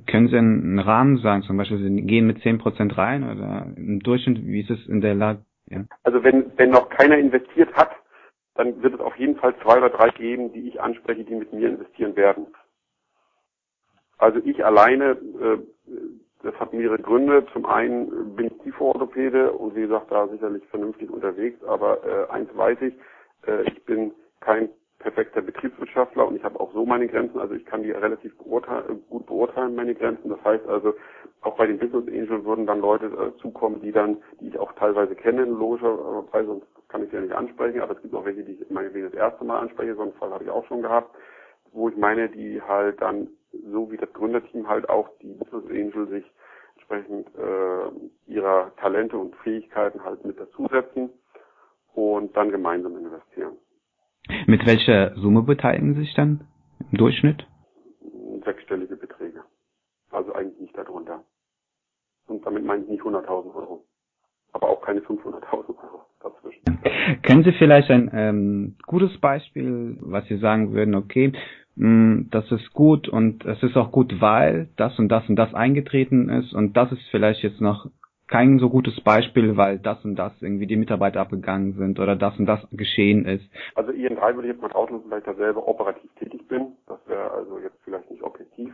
können 0.06 0.28
Sie 0.28 0.36
einen 0.36 0.78
Rahmen 0.78 1.18
sagen, 1.18 1.42
zum 1.42 1.56
Beispiel, 1.56 1.78
Sie 1.78 2.02
gehen 2.02 2.26
mit 2.26 2.38
10% 2.38 2.96
rein 2.96 3.22
oder 3.22 3.66
im 3.76 4.00
Durchschnitt, 4.00 4.44
wie 4.44 4.60
ist 4.60 4.70
es 4.70 4.86
in 4.88 5.00
der 5.00 5.14
Lage? 5.14 5.44
Ja. 5.68 5.84
Also 6.02 6.24
wenn, 6.24 6.50
wenn 6.56 6.70
noch 6.70 6.88
keiner 6.88 7.18
investiert 7.18 7.72
hat, 7.74 7.90
dann 8.54 8.82
wird 8.82 8.94
es 8.94 9.00
auf 9.00 9.16
jeden 9.16 9.36
Fall 9.36 9.54
zwei 9.62 9.78
oder 9.78 9.90
drei 9.90 10.10
geben, 10.10 10.52
die 10.52 10.68
ich 10.68 10.80
anspreche, 10.80 11.24
die 11.24 11.34
mit 11.34 11.52
mir 11.52 11.68
investieren 11.68 12.16
werden. 12.16 12.48
Also 14.20 14.40
ich 14.44 14.64
alleine, 14.64 15.12
äh, 15.12 15.58
das 16.42 16.54
hat 16.60 16.72
mehrere 16.72 16.98
Gründe. 16.98 17.46
Zum 17.52 17.66
einen 17.66 18.36
bin 18.36 18.46
ich 18.46 18.58
Kieferorthopäde 18.62 19.52
und 19.52 19.74
wie 19.74 19.82
gesagt, 19.82 20.10
da 20.12 20.28
sicherlich 20.28 20.64
vernünftig 20.68 21.10
unterwegs, 21.10 21.62
aber 21.64 22.04
äh, 22.04 22.30
eins 22.30 22.50
weiß 22.54 22.78
ich, 22.82 22.94
äh, 23.46 23.62
ich 23.64 23.84
bin 23.84 24.12
kein 24.40 24.68
perfekter 24.98 25.40
Betriebswirtschaftler 25.40 26.28
und 26.28 26.36
ich 26.36 26.44
habe 26.44 26.60
auch 26.60 26.72
so 26.74 26.84
meine 26.84 27.08
Grenzen, 27.08 27.40
also 27.40 27.54
ich 27.54 27.64
kann 27.64 27.82
die 27.82 27.90
relativ 27.90 28.36
beurteilen, 28.36 29.02
gut 29.08 29.26
beurteilen, 29.26 29.74
meine 29.74 29.94
Grenzen. 29.94 30.28
Das 30.28 30.44
heißt 30.44 30.66
also, 30.68 30.94
auch 31.40 31.56
bei 31.56 31.66
den 31.66 31.78
Business 31.78 32.06
Angels 32.06 32.44
würden 32.44 32.66
dann 32.66 32.80
Leute 32.80 33.06
äh, 33.06 33.40
zukommen, 33.40 33.80
die 33.80 33.92
dann, 33.92 34.18
die 34.40 34.48
ich 34.48 34.58
auch 34.58 34.72
teilweise 34.74 35.14
kenne, 35.14 35.44
logischerweise, 35.44 36.46
sonst 36.46 36.66
kann 36.88 37.02
ich 37.02 37.10
sie 37.10 37.16
ja 37.16 37.22
nicht 37.22 37.34
ansprechen, 37.34 37.80
aber 37.80 37.96
es 37.96 38.02
gibt 38.02 38.14
auch 38.14 38.26
welche, 38.26 38.44
die 38.44 38.52
ich 38.60 38.70
meinetwegen 38.70 39.06
das 39.06 39.14
erste 39.14 39.44
Mal 39.44 39.60
anspreche, 39.60 39.94
so 39.94 40.02
einen 40.02 40.12
Fall 40.14 40.30
habe 40.30 40.44
ich 40.44 40.50
auch 40.50 40.66
schon 40.66 40.82
gehabt, 40.82 41.16
wo 41.72 41.88
ich 41.88 41.96
meine, 41.96 42.28
die 42.28 42.60
halt 42.60 43.00
dann, 43.00 43.28
so 43.52 43.90
wie 43.90 43.96
das 43.96 44.12
Gründerteam 44.12 44.68
halt 44.68 44.88
auch 44.88 45.08
die 45.22 45.32
Business 45.34 45.64
Angel 45.70 46.08
sich 46.08 46.24
entsprechend 46.76 47.28
äh, 47.36 48.30
ihrer 48.30 48.74
Talente 48.76 49.16
und 49.18 49.34
Fähigkeiten 49.36 50.02
halt 50.04 50.24
mit 50.24 50.38
dazusetzen 50.38 51.10
und 51.94 52.36
dann 52.36 52.50
gemeinsam 52.50 52.96
investieren. 52.96 53.56
Mit 54.46 54.66
welcher 54.66 55.14
Summe 55.16 55.42
beteiligen 55.42 55.94
Sie 55.94 56.00
sich 56.00 56.14
dann 56.14 56.46
im 56.90 56.98
Durchschnitt? 56.98 57.46
Sechsstellige 58.44 58.96
Beträge. 58.96 59.42
Also 60.10 60.32
eigentlich 60.32 60.60
nicht 60.60 60.76
darunter. 60.76 61.24
Und 62.26 62.46
damit 62.46 62.64
meine 62.64 62.82
ich 62.84 62.88
nicht 62.88 63.02
100.000 63.02 63.54
Euro. 63.54 63.84
Aber 64.52 64.68
auch 64.68 64.82
keine 64.82 65.00
500.000 65.00 65.52
Euro 65.52 66.04
dazwischen. 66.20 66.62
Kennen 67.22 67.44
Sie 67.44 67.52
vielleicht 67.52 67.90
ein 67.90 68.10
ähm, 68.12 68.76
gutes 68.86 69.18
Beispiel, 69.20 69.96
was 70.00 70.26
Sie 70.26 70.38
sagen 70.38 70.72
würden, 70.72 70.94
okay, 70.94 71.32
mh, 71.80 71.86
hm, 71.86 72.28
das 72.30 72.50
ist 72.52 72.72
gut 72.72 73.08
und 73.08 73.44
es 73.44 73.62
ist 73.62 73.76
auch 73.76 73.90
gut, 73.90 74.20
weil 74.20 74.68
das 74.76 74.98
und 74.98 75.08
das 75.08 75.28
und 75.28 75.36
das 75.36 75.54
eingetreten 75.54 76.28
ist 76.28 76.52
und 76.52 76.76
das 76.76 76.92
ist 76.92 77.02
vielleicht 77.10 77.42
jetzt 77.42 77.60
noch 77.60 77.86
kein 78.28 78.60
so 78.60 78.70
gutes 78.70 79.00
Beispiel, 79.00 79.56
weil 79.56 79.80
das 79.80 80.04
und 80.04 80.14
das 80.14 80.32
irgendwie 80.40 80.68
die 80.68 80.76
Mitarbeiter 80.76 81.20
abgegangen 81.20 81.72
sind 81.72 81.98
oder 81.98 82.14
das 82.14 82.38
und 82.38 82.46
das 82.46 82.60
geschehen 82.70 83.26
ist. 83.26 83.44
Also 83.74 83.90
IN3 83.90 84.34
würde 84.36 84.48
ich 84.48 84.54
jetzt 84.54 84.62
mal 84.62 84.70
rauslassen, 84.70 85.10
weil 85.10 85.18
ich 85.18 85.24
da 85.24 85.34
selber 85.34 85.66
operativ 85.66 86.10
tätig 86.14 86.46
bin. 86.46 86.76
Das 86.86 87.00
wäre 87.08 87.30
also 87.32 87.58
jetzt 87.58 87.78
vielleicht 87.82 88.08
nicht 88.08 88.22
objektiv. 88.22 88.72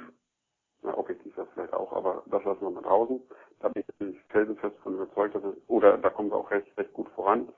Na, 0.82 0.96
objektiv 0.96 1.34
wäre 1.36 1.46
es 1.46 1.52
vielleicht 1.54 1.72
auch, 1.72 1.90
aber 1.92 2.22
das 2.26 2.44
lassen 2.44 2.60
wir 2.60 2.70
mal 2.70 2.82
draußen. 2.82 3.18
Da 3.60 3.68
bin 3.68 3.82
ich 4.00 4.20
felsenfest 4.28 4.76
von 4.82 4.94
überzeugt, 4.94 5.34
dass 5.34 5.44
es, 5.44 5.54
oder 5.68 5.96
da 5.96 6.10
kommen 6.10 6.30
wir 6.30 6.36
auch 6.36 6.50
recht, 6.50 6.66
recht 6.76 6.92
gut 6.92 7.08
voran. 7.10 7.48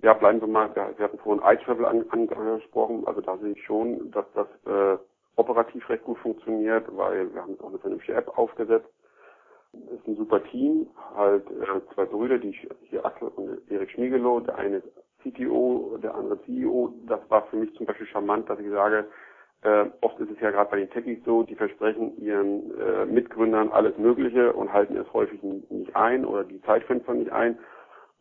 Ja, 0.00 0.12
bleiben 0.14 0.40
wir 0.40 0.48
mal, 0.48 0.74
wir 0.74 1.04
hatten 1.04 1.18
vorhin 1.18 1.42
iTravel 1.44 1.86
an, 1.86 2.04
angesprochen, 2.10 3.06
also 3.06 3.20
da 3.20 3.38
sehe 3.38 3.52
ich 3.52 3.64
schon, 3.64 4.10
dass 4.10 4.26
das 4.34 4.46
äh, 4.66 4.98
operativ 5.36 5.88
recht 5.88 6.04
gut 6.04 6.18
funktioniert, 6.18 6.84
weil 6.96 7.32
wir 7.32 7.42
haben 7.42 7.58
auch 7.60 7.68
eine 7.68 7.78
vernünftige 7.78 8.18
App 8.18 8.36
aufgesetzt 8.38 8.88
ist 9.92 10.06
ein 10.06 10.16
super 10.16 10.42
Team, 10.44 10.86
halt 11.14 11.44
äh, 11.50 11.94
zwei 11.94 12.04
Brüder, 12.04 12.38
die 12.38 12.52
hier 12.88 13.04
Axel 13.04 13.28
und 13.28 13.70
Erik 13.70 13.90
Schmiegelow, 13.90 14.40
der 14.40 14.56
eine 14.56 14.82
CTO, 15.22 15.98
der 16.02 16.14
andere 16.14 16.40
CEO. 16.44 16.94
Das 17.06 17.20
war 17.28 17.46
für 17.46 17.56
mich 17.56 17.74
zum 17.74 17.86
Beispiel 17.86 18.06
charmant, 18.06 18.48
dass 18.48 18.58
ich 18.58 18.70
sage, 18.70 19.06
äh, 19.62 19.86
oft 20.00 20.18
ist 20.20 20.30
es 20.30 20.40
ja 20.40 20.50
gerade 20.50 20.70
bei 20.70 20.76
den 20.78 20.90
Techies 20.90 21.24
so, 21.24 21.42
die 21.42 21.54
versprechen 21.54 22.16
ihren 22.18 22.78
äh, 22.78 23.06
Mitgründern 23.06 23.70
alles 23.70 23.96
Mögliche 23.98 24.52
und 24.52 24.72
halten 24.72 24.96
es 24.96 25.12
häufig 25.12 25.42
nicht 25.42 25.96
ein 25.96 26.24
oder 26.24 26.44
die 26.44 26.60
Zeitfenster 26.62 27.14
nicht 27.14 27.32
ein. 27.32 27.58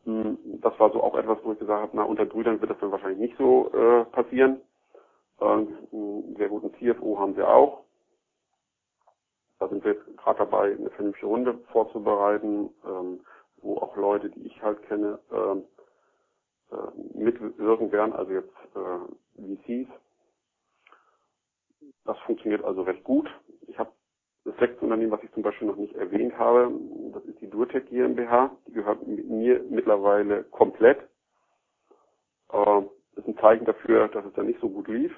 Das 0.05 0.79
war 0.79 0.91
so 0.91 1.03
auch 1.03 1.15
etwas, 1.17 1.39
wo 1.43 1.53
ich 1.53 1.59
gesagt 1.59 1.81
habe, 1.81 1.97
na 1.97 2.03
unter 2.03 2.25
Brüdern 2.25 2.59
wird 2.61 2.71
das 2.71 2.79
dann 2.79 2.91
wahrscheinlich 2.91 3.19
nicht 3.19 3.37
so 3.37 3.71
äh, 3.73 4.05
passieren. 4.05 4.61
Ähm, 5.41 5.77
einen 5.93 6.35
sehr 6.37 6.49
guten 6.49 6.73
CFO 6.75 7.19
haben 7.19 7.35
wir 7.37 7.49
auch. 7.49 7.83
Da 9.59 9.69
sind 9.69 9.83
wir 9.85 9.93
jetzt 9.93 10.17
gerade 10.17 10.39
dabei, 10.39 10.73
eine 10.73 10.89
vernünftige 10.91 11.27
Runde 11.27 11.59
vorzubereiten, 11.71 12.69
ähm, 12.85 13.21
wo 13.57 13.77
auch 13.77 13.95
Leute, 13.97 14.29
die 14.29 14.47
ich 14.47 14.61
halt 14.61 14.81
kenne, 14.83 15.19
ähm, 15.31 15.63
äh, 16.71 17.19
mitwirken 17.19 17.91
werden, 17.91 18.13
also 18.13 18.31
jetzt 18.33 18.55
äh, 18.75 19.57
VCs. 19.57 19.89
Das 22.05 22.19
funktioniert 22.21 22.63
also 22.63 22.83
recht 22.83 23.03
gut. 23.03 23.29
Ich 23.67 23.77
habe 23.79 23.91
das 24.45 24.55
sechste 24.57 24.81
Unternehmen, 24.81 25.11
was 25.11 25.23
ich 25.23 25.31
zum 25.31 25.43
Beispiel 25.43 25.67
noch 25.67 25.77
nicht 25.77 25.95
erwähnt 25.95 26.37
habe, 26.37 26.71
das 27.13 27.23
ist 27.25 27.39
die 27.41 27.49
Durtech 27.49 27.85
GmbH. 27.89 28.51
Die 28.67 28.73
gehört 28.73 29.05
mir 29.07 29.63
mittlerweile 29.69 30.43
komplett. 30.45 30.99
Äh, 32.51 32.81
ist 33.15 33.27
ein 33.27 33.37
Zeichen 33.37 33.65
dafür, 33.65 34.07
dass 34.09 34.25
es 34.25 34.33
da 34.33 34.43
nicht 34.43 34.59
so 34.59 34.69
gut 34.69 34.87
lief 34.87 35.13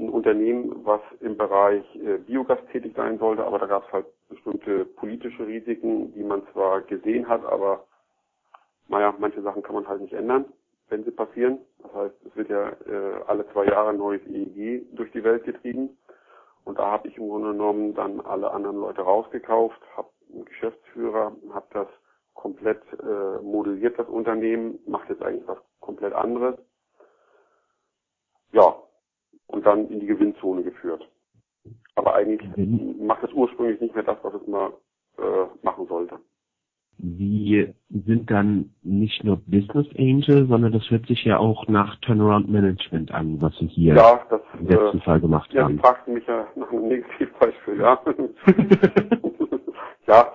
ein 0.00 0.08
Unternehmen, 0.08 0.84
was 0.84 1.00
im 1.20 1.36
Bereich 1.36 1.84
äh, 1.96 2.18
Biogas 2.18 2.58
tätig 2.72 2.94
sein 2.96 3.18
sollte, 3.18 3.44
aber 3.44 3.58
da 3.58 3.66
gab 3.66 3.86
es 3.86 3.92
halt 3.92 4.06
bestimmte 4.28 4.84
politische 4.84 5.46
Risiken, 5.46 6.12
die 6.14 6.22
man 6.22 6.42
zwar 6.52 6.80
gesehen 6.82 7.28
hat, 7.28 7.44
aber 7.44 7.84
naja, 8.88 9.14
manche 9.18 9.42
Sachen 9.42 9.62
kann 9.62 9.74
man 9.74 9.86
halt 9.86 10.00
nicht 10.00 10.14
ändern, 10.14 10.46
wenn 10.88 11.04
sie 11.04 11.10
passieren. 11.10 11.58
Das 11.82 11.92
heißt, 11.94 12.14
es 12.26 12.36
wird 12.36 12.48
ja 12.48 12.70
äh, 12.70 13.22
alle 13.26 13.46
zwei 13.52 13.66
Jahre 13.66 13.90
ein 13.90 13.98
neues 13.98 14.22
EEG 14.26 14.86
durch 14.96 15.10
die 15.12 15.22
Welt 15.22 15.44
getrieben. 15.44 15.96
Und 16.70 16.78
da 16.78 16.88
habe 16.92 17.08
ich 17.08 17.16
im 17.16 17.28
Grunde 17.28 17.50
genommen 17.50 17.94
dann 17.96 18.20
alle 18.20 18.52
anderen 18.52 18.76
Leute 18.76 19.02
rausgekauft, 19.02 19.80
habe 19.96 20.08
einen 20.32 20.44
Geschäftsführer, 20.44 21.32
habe 21.52 21.66
das 21.72 21.88
komplett 22.34 22.80
äh, 23.02 23.42
modelliert, 23.42 23.98
das 23.98 24.06
Unternehmen, 24.06 24.78
macht 24.86 25.08
jetzt 25.08 25.20
eigentlich 25.20 25.48
was 25.48 25.58
komplett 25.80 26.12
anderes. 26.12 26.54
Ja, 28.52 28.76
und 29.48 29.66
dann 29.66 29.88
in 29.88 29.98
die 29.98 30.06
Gewinnzone 30.06 30.62
geführt. 30.62 31.10
Aber 31.96 32.14
eigentlich 32.14 32.40
macht 33.00 33.24
es 33.24 33.32
ursprünglich 33.32 33.80
nicht 33.80 33.96
mehr 33.96 34.04
das, 34.04 34.18
was 34.22 34.34
es 34.34 34.46
mal 34.46 34.72
äh, 35.18 35.46
machen. 35.62 35.79
Sie 37.20 37.74
sind 37.90 38.30
dann 38.30 38.70
nicht 38.82 39.24
nur 39.24 39.36
Business 39.46 39.86
Angel, 39.98 40.46
sondern 40.46 40.72
das 40.72 40.90
hört 40.90 41.06
sich 41.06 41.22
ja 41.22 41.36
auch 41.36 41.68
nach 41.68 41.96
Turnaround 41.96 42.48
Management 42.48 43.12
an, 43.12 43.42
was 43.42 43.54
Sie 43.58 43.66
hier 43.66 43.94
ja, 43.94 44.22
das, 44.30 44.40
im 44.58 44.68
letzten 44.68 44.98
äh, 44.98 45.02
Fall 45.02 45.20
gemacht 45.20 45.52
ja, 45.52 45.64
haben. 45.64 45.76
Ja, 45.76 45.82
fragten 45.82 46.14
mich 46.14 46.26
ja 46.26 46.46
nach 46.54 46.72
einem 46.72 46.88
Negativbeispiel, 46.88 47.78
ja. 47.78 48.00
ja, 50.06 50.32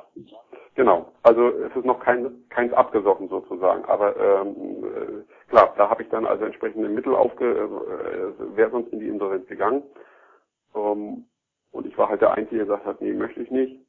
Genau. 0.75 1.11
Also 1.23 1.47
es 1.47 1.75
ist 1.75 1.85
noch 1.85 2.01
kein, 2.01 2.47
keins 2.49 2.71
abgesoffen 2.73 3.29
sozusagen. 3.29 3.83
Aber 3.85 4.15
ähm, 4.17 4.83
äh, 4.83 5.49
klar, 5.49 5.73
da 5.77 5.89
habe 5.89 6.03
ich 6.03 6.09
dann 6.09 6.27
also 6.27 6.45
entsprechende 6.45 6.89
Mittel 6.89 7.15
aufge, 7.15 7.49
äh, 7.49 8.55
wäre 8.55 8.69
sonst 8.69 8.93
in 8.93 8.99
die 8.99 9.07
Insolvenz 9.07 9.47
gegangen. 9.47 9.81
Ähm, 10.75 11.25
und 11.71 11.87
ich 11.87 11.97
war 11.97 12.09
halt 12.09 12.21
der 12.21 12.33
Einzige, 12.33 12.57
der 12.57 12.65
gesagt 12.65 12.85
hat, 12.85 13.01
nee, 13.01 13.13
möchte 13.13 13.41
ich 13.41 13.49
nicht. 13.49 13.79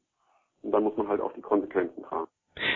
Und 0.63 0.73
dann 0.73 0.85
muss 0.85 0.97
man 0.97 1.09
halt 1.09 1.21
auch 1.21 1.33
die 1.35 1.43
Konsequenzen 1.43 2.03
tragen. 2.05 2.29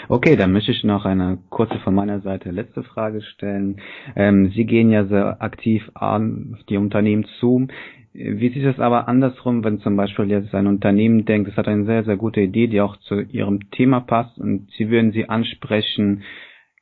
Okay, 0.09 0.37
dann 0.37 0.53
möchte 0.53 0.73
ich 0.73 0.85
noch 0.85 1.05
eine 1.05 1.39
kurze 1.51 1.79
von 1.79 1.95
meiner 1.95 2.21
Seite 2.21 2.51
letzte 2.51 2.83
Frage 2.83 3.23
stellen. 3.23 3.81
Ähm, 4.17 4.51
Sie 4.55 4.65
gehen 4.65 4.91
ja 4.91 5.05
sehr 5.07 5.41
aktiv 5.41 5.89
an 5.95 6.59
die 6.69 6.77
Unternehmen 6.77 7.25
zu. 7.39 7.69
Wie 8.13 8.49
sieht 8.49 8.65
es 8.65 8.81
aber 8.81 9.07
andersrum, 9.07 9.63
wenn 9.63 9.79
zum 9.79 9.97
Beispiel 9.97 10.29
jetzt 10.31 10.53
ein 10.55 10.67
Unternehmen 10.67 11.25
denkt, 11.27 11.49
es 11.49 11.57
hat 11.57 11.69
eine 11.69 11.85
sehr, 11.85 12.03
sehr 12.05 12.17
gute 12.17 12.41
Idee, 12.41 12.67
die 12.67 12.81
auch 12.81 12.97
zu 12.97 13.21
Ihrem 13.21 13.71
Thema 13.71 14.01
passt 14.01 14.37
und 14.39 14.69
Sie 14.77 14.91
würden 14.91 15.13
sie 15.13 15.29
ansprechen. 15.29 16.25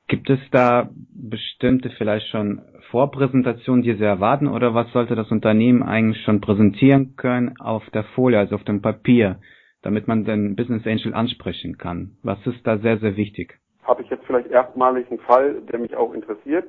Gibt 0.06 0.30
es 0.30 0.40
da 0.50 0.88
bestimmte 1.12 1.90
vielleicht 1.90 2.28
schon 2.28 2.62
Vorpräsentationen, 2.90 3.82
die 3.82 3.92
Sie 3.92 4.04
erwarten 4.04 4.46
oder 4.48 4.72
was 4.72 4.90
sollte 4.92 5.14
das 5.14 5.30
Unternehmen 5.30 5.82
eigentlich 5.82 6.22
schon 6.24 6.40
präsentieren 6.40 7.14
können 7.16 7.58
auf 7.60 7.84
der 7.90 8.04
Folie, 8.04 8.38
also 8.38 8.54
auf 8.54 8.64
dem 8.64 8.80
Papier, 8.80 9.36
damit 9.82 10.08
man 10.08 10.24
den 10.24 10.56
Business 10.56 10.86
Angel 10.86 11.14
ansprechen 11.14 11.78
kann? 11.78 12.16
Was 12.22 12.38
ist 12.46 12.66
da 12.66 12.78
sehr, 12.78 12.98
sehr 12.98 13.16
wichtig? 13.16 13.58
Habe 13.84 14.02
ich 14.02 14.10
jetzt 14.10 14.24
vielleicht 14.26 14.50
erstmalig 14.50 15.10
einen 15.10 15.20
Fall, 15.20 15.62
der 15.62 15.78
mich 15.78 15.96
auch 15.96 16.12
interessiert. 16.12 16.66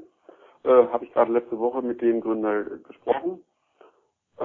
Äh, 0.64 0.70
Habe 0.70 1.06
ich 1.06 1.14
gerade 1.14 1.32
letzte 1.32 1.58
Woche 1.60 1.82
mit 1.82 2.02
dem 2.02 2.22
Gründer 2.22 2.64
gesprochen 2.88 3.42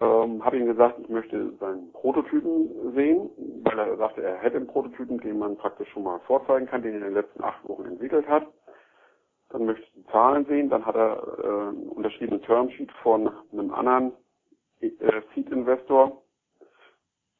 ähm, 0.00 0.44
habe 0.44 0.58
ihm 0.58 0.66
gesagt, 0.66 0.98
ich 0.98 1.08
möchte 1.08 1.52
seinen 1.60 1.92
Prototypen 1.92 2.92
sehen, 2.94 3.30
weil 3.62 3.78
er 3.78 3.96
sagte, 3.96 4.22
er 4.22 4.38
hätte 4.38 4.56
einen 4.56 4.66
Prototypen, 4.66 5.20
den 5.20 5.38
man 5.38 5.56
praktisch 5.56 5.88
schon 5.90 6.02
mal 6.02 6.18
vorzeigen 6.26 6.66
kann, 6.66 6.82
den 6.82 6.92
er 6.92 6.98
in 6.98 7.04
den 7.04 7.14
letzten 7.14 7.44
acht 7.44 7.66
Wochen 7.68 7.84
entwickelt 7.84 8.28
hat. 8.28 8.46
Dann 9.50 9.66
möchte 9.66 9.84
ich 9.84 9.92
die 9.92 10.06
Zahlen 10.06 10.46
sehen, 10.46 10.68
dann 10.68 10.84
hat 10.84 10.96
er 10.96 11.38
äh, 11.38 11.68
einen 11.68 11.88
unterschriebenen 11.90 12.42
Termsheet 12.42 12.90
von 13.02 13.30
einem 13.52 13.72
anderen 13.72 14.12
äh, 14.80 14.90
Seed-Investor. 15.34 16.22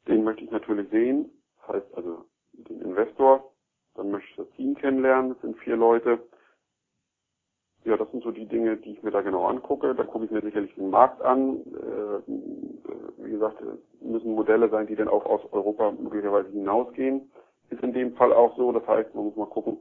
Den 0.07 0.23
möchte 0.23 0.43
ich 0.43 0.51
natürlich 0.51 0.89
sehen, 0.89 1.29
das 1.57 1.75
heißt 1.75 1.95
also 1.95 2.25
den 2.53 2.81
Investor. 2.81 3.51
Dann 3.95 4.11
möchte 4.11 4.29
ich 4.29 4.35
das 4.35 4.49
Team 4.51 4.75
kennenlernen, 4.75 5.29
das 5.29 5.41
sind 5.41 5.57
vier 5.59 5.77
Leute. 5.77 6.19
Ja, 7.85 7.97
das 7.97 8.09
sind 8.11 8.23
so 8.23 8.31
die 8.31 8.47
Dinge, 8.47 8.77
die 8.77 8.93
ich 8.93 9.03
mir 9.03 9.11
da 9.11 9.21
genau 9.21 9.45
angucke. 9.45 9.93
Da 9.93 10.03
gucke 10.03 10.25
ich 10.25 10.31
mir 10.31 10.41
sicherlich 10.41 10.73
den 10.73 10.89
Markt 10.89 11.21
an. 11.21 11.57
Äh, 11.57 13.23
wie 13.23 13.31
gesagt, 13.31 13.61
müssen 14.01 14.33
Modelle 14.33 14.69
sein, 14.69 14.87
die 14.87 14.95
dann 14.95 15.07
auch 15.07 15.25
aus 15.25 15.41
Europa 15.51 15.91
möglicherweise 15.91 16.49
hinausgehen. 16.49 17.29
Ist 17.69 17.83
in 17.83 17.93
dem 17.93 18.13
Fall 18.15 18.33
auch 18.33 18.57
so. 18.57 18.71
Das 18.71 18.85
heißt, 18.87 19.13
man 19.13 19.25
muss 19.25 19.35
mal 19.35 19.45
gucken, 19.45 19.77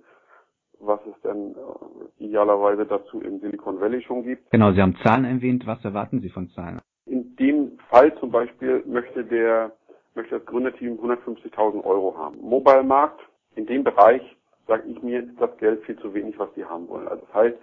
was 0.80 1.00
es 1.06 1.20
denn 1.22 1.54
äh, 1.54 2.24
idealerweise 2.24 2.84
dazu 2.86 3.20
im 3.20 3.40
Silicon 3.40 3.80
Valley 3.80 4.02
schon 4.02 4.22
gibt. 4.22 4.50
Genau, 4.50 4.72
Sie 4.72 4.82
haben 4.82 4.96
Zahlen 5.02 5.24
erwähnt. 5.24 5.66
Was 5.66 5.84
erwarten 5.84 6.20
Sie 6.20 6.28
von 6.28 6.48
Zahlen? 6.50 6.80
In 7.06 7.36
dem 7.36 7.78
Fall 7.90 8.14
zum 8.18 8.30
Beispiel 8.30 8.82
möchte 8.86 9.24
der, 9.24 9.72
möchte 10.14 10.38
das 10.38 10.46
Gründerteam 10.46 10.98
150.000 10.98 11.84
Euro 11.84 12.16
haben. 12.16 12.40
Mobile 12.40 12.82
Markt, 12.82 13.20
in 13.56 13.66
dem 13.66 13.84
Bereich, 13.84 14.22
sage 14.66 14.88
ich 14.88 15.02
mir, 15.02 15.20
ist 15.20 15.40
das 15.40 15.56
Geld 15.58 15.84
viel 15.84 15.98
zu 15.98 16.14
wenig, 16.14 16.38
was 16.38 16.52
die 16.54 16.64
haben 16.64 16.88
wollen. 16.88 17.08
Also 17.08 17.24
das 17.26 17.34
heißt, 17.34 17.56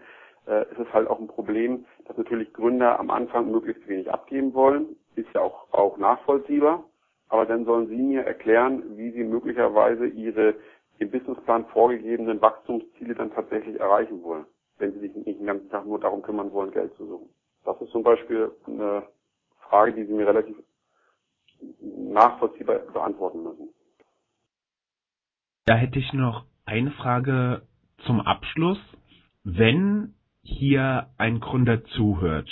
äh, 0.47 0.61
ist 0.71 0.79
es 0.79 0.93
halt 0.93 1.07
auch 1.07 1.19
ein 1.19 1.27
Problem, 1.27 1.85
dass 2.05 2.17
natürlich 2.17 2.53
Gründer 2.53 2.99
am 2.99 3.09
Anfang 3.09 3.51
möglichst 3.51 3.87
wenig 3.87 4.11
abgeben 4.11 4.53
wollen. 4.53 4.95
Ist 5.15 5.29
ja 5.33 5.41
auch, 5.41 5.71
auch 5.71 5.97
nachvollziehbar. 5.97 6.83
Aber 7.29 7.45
dann 7.45 7.65
sollen 7.65 7.87
Sie 7.87 7.95
mir 7.95 8.23
erklären, 8.23 8.97
wie 8.97 9.11
Sie 9.11 9.23
möglicherweise 9.23 10.05
Ihre 10.07 10.55
im 10.99 11.09
Businessplan 11.09 11.65
vorgegebenen 11.67 12.41
Wachstumsziele 12.41 13.15
dann 13.15 13.33
tatsächlich 13.33 13.79
erreichen 13.79 14.21
wollen, 14.23 14.45
wenn 14.77 14.93
Sie 14.93 14.99
sich 14.99 15.15
nicht 15.15 15.39
den 15.39 15.47
ganzen 15.47 15.69
Tag 15.69 15.85
nur 15.85 15.99
darum 15.99 16.21
kümmern 16.21 16.51
wollen, 16.51 16.71
Geld 16.71 16.93
zu 16.95 17.05
suchen. 17.05 17.29
Das 17.63 17.79
ist 17.81 17.91
zum 17.91 18.03
Beispiel 18.03 18.51
eine 18.67 19.03
Frage, 19.69 19.93
die 19.93 20.03
Sie 20.03 20.13
mir 20.13 20.27
relativ 20.27 20.57
nachvollziehbar 22.12 22.80
beantworten 22.93 23.43
müssen. 23.43 23.69
Da 25.65 25.76
hätte 25.76 26.00
ich 26.00 26.12
noch 26.13 26.45
eine 26.65 26.91
Frage 26.91 27.63
zum 28.06 28.21
Abschluss. 28.21 28.80
Wenn 29.43 30.13
hier 30.43 31.08
ein 31.17 31.39
Gründer 31.39 31.84
zuhört, 31.84 32.50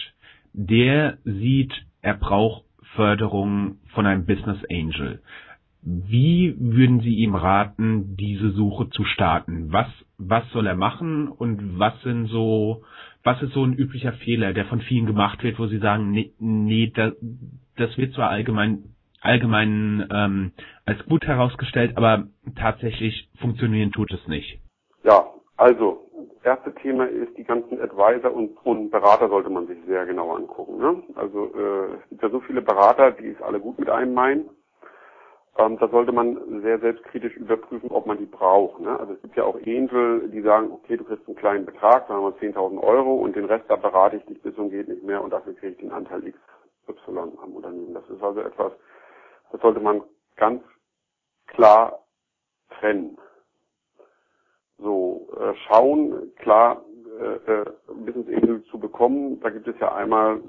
der 0.54 1.18
sieht, 1.24 1.74
er 2.02 2.16
braucht 2.16 2.66
Förderung 2.96 3.78
von 3.94 4.06
einem 4.06 4.26
Business 4.26 4.58
Angel. 4.70 5.22
Wie 5.82 6.56
würden 6.60 7.00
Sie 7.00 7.16
ihm 7.16 7.36
raten, 7.36 8.18
diese 8.18 8.52
Suche 8.52 8.90
zu 8.90 9.06
starten? 9.06 9.72
Was, 9.72 9.88
was 10.18 10.50
soll 10.52 10.68
er 10.68 10.76
machen 10.76 11.30
und 11.30 11.80
was 11.80 12.00
sind 12.02 12.28
so, 12.28 12.84
was 13.24 13.42
ist 13.42 13.54
so 13.54 13.64
ein 13.64 13.74
üblicher 13.74 14.14
Fehler, 14.14 14.54
der 14.54 14.66
von 14.66 14.82
vielen 14.82 15.06
gemacht 15.06 15.42
wird, 15.44 15.58
wo 15.58 15.68
Sie 15.68 15.78
sagen, 15.78 16.12
nee, 16.12 16.34
nee 16.40 16.92
das, 16.94 17.14
das 17.78 17.98
wird 17.98 18.14
zwar 18.14 18.30
allgemein, 18.30 18.96
allgemein 19.22 20.08
ähm, 20.14 20.52
als 20.86 21.04
gut 21.06 21.26
herausgestellt, 21.26 21.98
aber 21.98 22.28
tatsächlich 22.56 23.30
funktionieren 23.40 23.92
tut 23.92 24.12
es 24.12 24.28
nicht. 24.28 24.60
Ja, 25.04 25.26
also 25.58 26.10
erste 26.44 26.74
Thema 26.76 27.06
ist, 27.06 27.38
die 27.38 27.44
ganzen 27.44 27.82
Advisor 27.82 28.34
und, 28.34 28.58
und 28.66 28.90
Berater 28.92 29.30
sollte 29.30 29.50
man 29.50 29.68
sich 29.68 29.78
sehr 29.86 30.06
genau 30.06 30.36
angucken. 30.36 30.78
Ne? 30.78 31.04
Also 31.16 31.52
äh, 31.54 31.96
es 31.96 32.10
gibt 32.10 32.24
ja 32.24 32.30
so 32.30 32.40
viele 32.42 32.62
Berater, 32.62 33.12
die 33.12 33.30
es 33.30 33.42
alle 33.42 33.60
gut 33.60 33.78
mit 33.80 33.90
einem 33.90 34.14
meinen. 34.14 34.50
Ähm, 35.58 35.78
da 35.78 35.90
sollte 35.90 36.12
man 36.12 36.62
sehr 36.62 36.80
selbstkritisch 36.80 37.36
überprüfen, 37.36 37.92
ob 37.92 38.06
man 38.06 38.18
die 38.18 38.26
braucht. 38.26 38.80
Ne? 38.80 38.98
Also 38.98 39.14
es 39.14 39.22
gibt 39.22 39.36
ja 39.36 39.44
auch 39.44 39.56
Angel, 39.56 40.30
die 40.30 40.42
sagen, 40.42 40.72
okay, 40.72 40.96
du 40.96 41.04
kriegst 41.04 41.28
einen 41.28 41.36
kleinen 41.36 41.66
Betrag, 41.66 42.08
sagen 42.08 42.24
wir 42.24 42.38
10.000 42.38 42.82
Euro 42.82 43.16
und 43.16 43.36
den 43.36 43.46
Rest, 43.46 43.66
da 43.68 43.76
berate 43.76 44.18
ich 44.18 44.26
dich 44.26 44.42
bis 44.42 44.56
und 44.56 44.70
geht 44.70 44.88
nicht 44.88 45.04
mehr 45.04 45.22
und 45.22 45.32
dafür 45.32 45.54
kriege 45.54 45.74
ich 45.74 45.80
den 45.80 45.92
Anteil 45.92 46.22
XY 46.22 47.18
am 47.44 47.54
Unternehmen. 47.54 47.94
Das 47.94 48.10
ist 48.10 48.24
also 48.24 48.40
etwas, 48.40 48.72
das 49.52 49.62
sollte 49.62 49.80
man 49.80 50.04
ganz 50.36 50.64
klar 51.48 52.06
trennen. 52.80 53.18
So, 54.78 55.28
äh, 55.40 55.54
schauen, 55.68 56.34
klar, 56.36 56.84
äh, 57.20 57.52
äh, 57.52 57.66
Business 57.88 58.28
Angel 58.28 58.64
zu 58.66 58.80
bekommen, 58.80 59.40
da 59.42 59.50
gibt 59.50 59.68
es 59.68 59.78
ja 59.80 59.94
einmal 59.94 60.42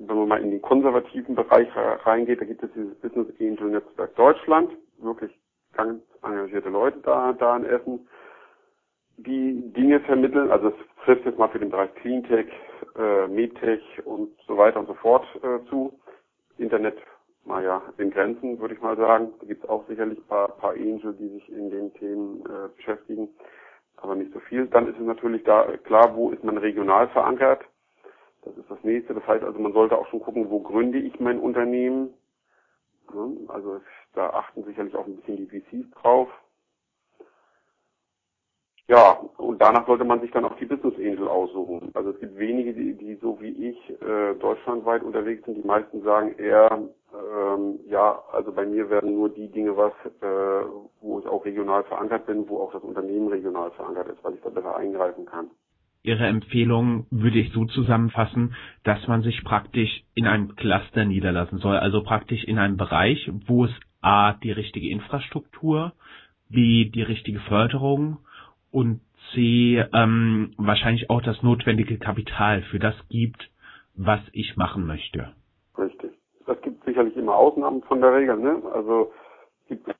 wenn 0.00 0.16
man 0.16 0.28
mal 0.28 0.42
in 0.42 0.50
den 0.50 0.62
konservativen 0.62 1.34
Bereich 1.34 1.68
reingeht, 1.76 2.40
da 2.40 2.44
gibt 2.44 2.62
es 2.62 2.70
dieses 2.72 2.94
Business 3.00 3.28
Angel 3.38 3.68
Netzwerk 3.68 4.14
Deutschland, 4.16 4.72
wirklich 4.98 5.30
ganz 5.74 6.02
engagierte 6.22 6.70
Leute 6.70 6.98
da, 7.00 7.32
da 7.34 7.56
in 7.56 7.66
Essen, 7.66 8.08
die 9.18 9.60
Dinge 9.72 10.00
vermitteln, 10.00 10.50
also 10.50 10.68
es 10.68 10.74
trifft 11.04 11.26
jetzt 11.26 11.38
mal 11.38 11.48
für 11.48 11.58
den 11.58 11.70
Bereich 11.70 11.94
Cleantech, 11.96 12.48
äh, 12.96 13.26
Medtech 13.28 13.82
und 14.06 14.30
so 14.46 14.56
weiter 14.56 14.80
und 14.80 14.86
so 14.86 14.94
fort 14.94 15.26
äh, 15.42 15.64
zu. 15.68 15.92
Internet 16.56 16.96
mal 17.44 17.64
ja 17.64 17.82
in 17.98 18.10
Grenzen, 18.10 18.58
würde 18.58 18.74
ich 18.74 18.80
mal 18.80 18.96
sagen. 18.96 19.32
Da 19.40 19.46
gibt 19.46 19.64
es 19.64 19.70
auch 19.70 19.86
sicherlich 19.88 20.18
ein 20.18 20.26
paar, 20.26 20.48
paar 20.48 20.72
Angel, 20.72 21.14
die 21.14 21.28
sich 21.28 21.48
in 21.50 21.70
den 21.70 21.92
Themen 21.94 22.44
äh, 22.46 22.68
beschäftigen, 22.76 23.28
aber 23.96 24.14
nicht 24.14 24.32
so 24.32 24.40
viel. 24.40 24.66
Dann 24.66 24.88
ist 24.88 24.98
es 24.98 25.06
natürlich 25.06 25.44
da 25.44 25.76
klar, 25.78 26.14
wo 26.14 26.30
ist 26.30 26.44
man 26.44 26.58
regional 26.58 27.08
verankert. 27.08 27.64
Das 28.42 28.56
ist 28.56 28.70
das 28.70 28.82
nächste. 28.82 29.14
Das 29.14 29.26
heißt 29.26 29.44
also, 29.44 29.58
man 29.58 29.72
sollte 29.72 29.98
auch 29.98 30.08
schon 30.08 30.20
gucken, 30.20 30.50
wo 30.50 30.60
gründe 30.60 30.98
ich 30.98 31.20
mein 31.20 31.38
Unternehmen. 31.38 32.14
Also 33.48 33.80
da 34.14 34.30
achten 34.30 34.64
sicherlich 34.64 34.94
auch 34.94 35.06
ein 35.06 35.16
bisschen 35.16 35.36
die 35.36 35.46
VCs 35.46 35.90
drauf. 36.00 36.28
Ja, 38.90 39.20
und 39.36 39.62
danach 39.62 39.86
sollte 39.86 40.02
man 40.04 40.20
sich 40.20 40.32
dann 40.32 40.44
auch 40.44 40.56
die 40.56 40.64
Business 40.64 40.96
Angel 40.96 41.28
aussuchen. 41.28 41.90
Also 41.94 42.10
es 42.10 42.18
gibt 42.18 42.36
wenige, 42.36 42.72
die, 42.74 42.94
die 42.94 43.14
so 43.16 43.40
wie 43.40 43.68
ich 43.68 44.02
äh, 44.02 44.34
deutschlandweit 44.34 45.04
unterwegs 45.04 45.44
sind. 45.44 45.56
Die 45.56 45.66
meisten 45.66 46.02
sagen 46.02 46.34
eher, 46.38 46.88
ähm, 47.14 47.80
ja, 47.86 48.22
also 48.32 48.52
bei 48.52 48.66
mir 48.66 48.88
werden 48.90 49.14
nur 49.14 49.28
die 49.30 49.50
Dinge 49.50 49.76
was, 49.76 49.92
äh, 50.20 50.66
wo 51.00 51.20
ich 51.20 51.26
auch 51.26 51.44
regional 51.44 51.84
verankert 51.84 52.26
bin, 52.26 52.48
wo 52.48 52.60
auch 52.60 52.72
das 52.72 52.82
Unternehmen 52.82 53.28
regional 53.28 53.70
verankert 53.72 54.08
ist, 54.08 54.22
weil 54.22 54.34
ich 54.34 54.40
da 54.42 54.50
besser 54.50 54.76
eingreifen 54.76 55.26
kann. 55.26 55.50
Ihre 56.02 56.26
Empfehlung 56.26 57.06
würde 57.10 57.38
ich 57.38 57.52
so 57.52 57.66
zusammenfassen, 57.66 58.54
dass 58.84 59.06
man 59.06 59.22
sich 59.22 59.44
praktisch 59.44 60.02
in 60.14 60.26
einem 60.26 60.56
Cluster 60.56 61.04
niederlassen 61.04 61.58
soll, 61.58 61.76
also 61.76 62.02
praktisch 62.02 62.42
in 62.44 62.58
einem 62.58 62.78
Bereich, 62.78 63.30
wo 63.46 63.66
es 63.66 63.72
A, 64.00 64.32
die 64.32 64.52
richtige 64.52 64.88
Infrastruktur, 64.88 65.92
B, 66.48 66.86
die 66.86 67.02
richtige 67.02 67.40
Förderung 67.40 68.18
und 68.70 69.00
C, 69.32 69.84
ähm, 69.92 70.54
wahrscheinlich 70.56 71.10
auch 71.10 71.20
das 71.20 71.42
notwendige 71.42 71.98
Kapital 71.98 72.62
für 72.62 72.78
das 72.78 72.94
gibt, 73.10 73.50
was 73.94 74.20
ich 74.32 74.56
machen 74.56 74.86
möchte. 74.86 75.34
Richtig. 75.76 76.12
Das 76.50 76.60
gibt 76.62 76.84
sicherlich 76.84 77.16
immer 77.16 77.36
Ausnahmen 77.36 77.80
von 77.82 78.00
der 78.00 78.12
Regel, 78.12 78.36
ne? 78.36 78.60
Also 78.72 79.12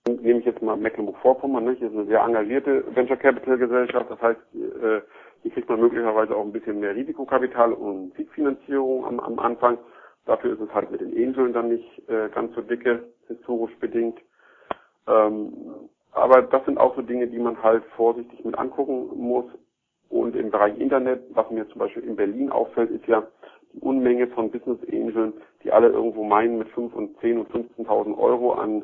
nehme 0.08 0.40
ich 0.40 0.44
jetzt 0.44 0.60
mal 0.60 0.76
Mecklenburg-Vorpommern, 0.76 1.62
ne? 1.62 1.76
Hier 1.78 1.86
ist 1.86 1.94
eine 1.94 2.06
sehr 2.06 2.22
engagierte 2.22 2.84
Venture 2.92 3.16
Capital 3.16 3.56
Gesellschaft, 3.56 4.10
das 4.10 4.20
heißt, 4.20 4.40
äh, 4.56 5.00
hier 5.42 5.50
kriegt 5.52 5.68
man 5.68 5.78
möglicherweise 5.78 6.34
auch 6.34 6.44
ein 6.44 6.50
bisschen 6.50 6.80
mehr 6.80 6.96
Risikokapital 6.96 7.72
und 7.72 8.16
Seedfinanzierung 8.16 9.06
am, 9.06 9.20
am 9.20 9.38
Anfang. 9.38 9.78
Dafür 10.26 10.54
ist 10.54 10.60
es 10.60 10.74
halt 10.74 10.90
mit 10.90 11.00
den 11.02 11.12
Inseln 11.12 11.52
dann 11.52 11.68
nicht 11.68 12.08
äh, 12.08 12.28
ganz 12.30 12.52
so 12.56 12.62
dicke, 12.62 13.04
historisch 13.28 13.78
bedingt. 13.78 14.18
Ähm, 15.06 15.52
aber 16.10 16.42
das 16.42 16.64
sind 16.64 16.78
auch 16.78 16.96
so 16.96 17.02
Dinge, 17.02 17.28
die 17.28 17.38
man 17.38 17.62
halt 17.62 17.84
vorsichtig 17.94 18.44
mit 18.44 18.58
angucken 18.58 19.08
muss. 19.14 19.46
Und 20.08 20.34
im 20.34 20.50
Bereich 20.50 20.76
Internet, 20.80 21.22
was 21.30 21.48
mir 21.52 21.68
zum 21.68 21.78
Beispiel 21.78 22.02
in 22.02 22.16
Berlin 22.16 22.50
auffällt, 22.50 22.90
ist 22.90 23.06
ja 23.06 23.22
die 23.72 23.80
Unmenge 23.80 24.26
von 24.28 24.50
Business 24.50 24.78
Angeln, 24.92 25.34
die 25.62 25.72
alle 25.72 25.88
irgendwo 25.88 26.24
meinen, 26.24 26.58
mit 26.58 26.68
5 26.70 26.94
und 26.94 27.18
10 27.20 27.38
und 27.38 27.50
15.000 27.50 28.18
Euro 28.18 28.52
an 28.52 28.82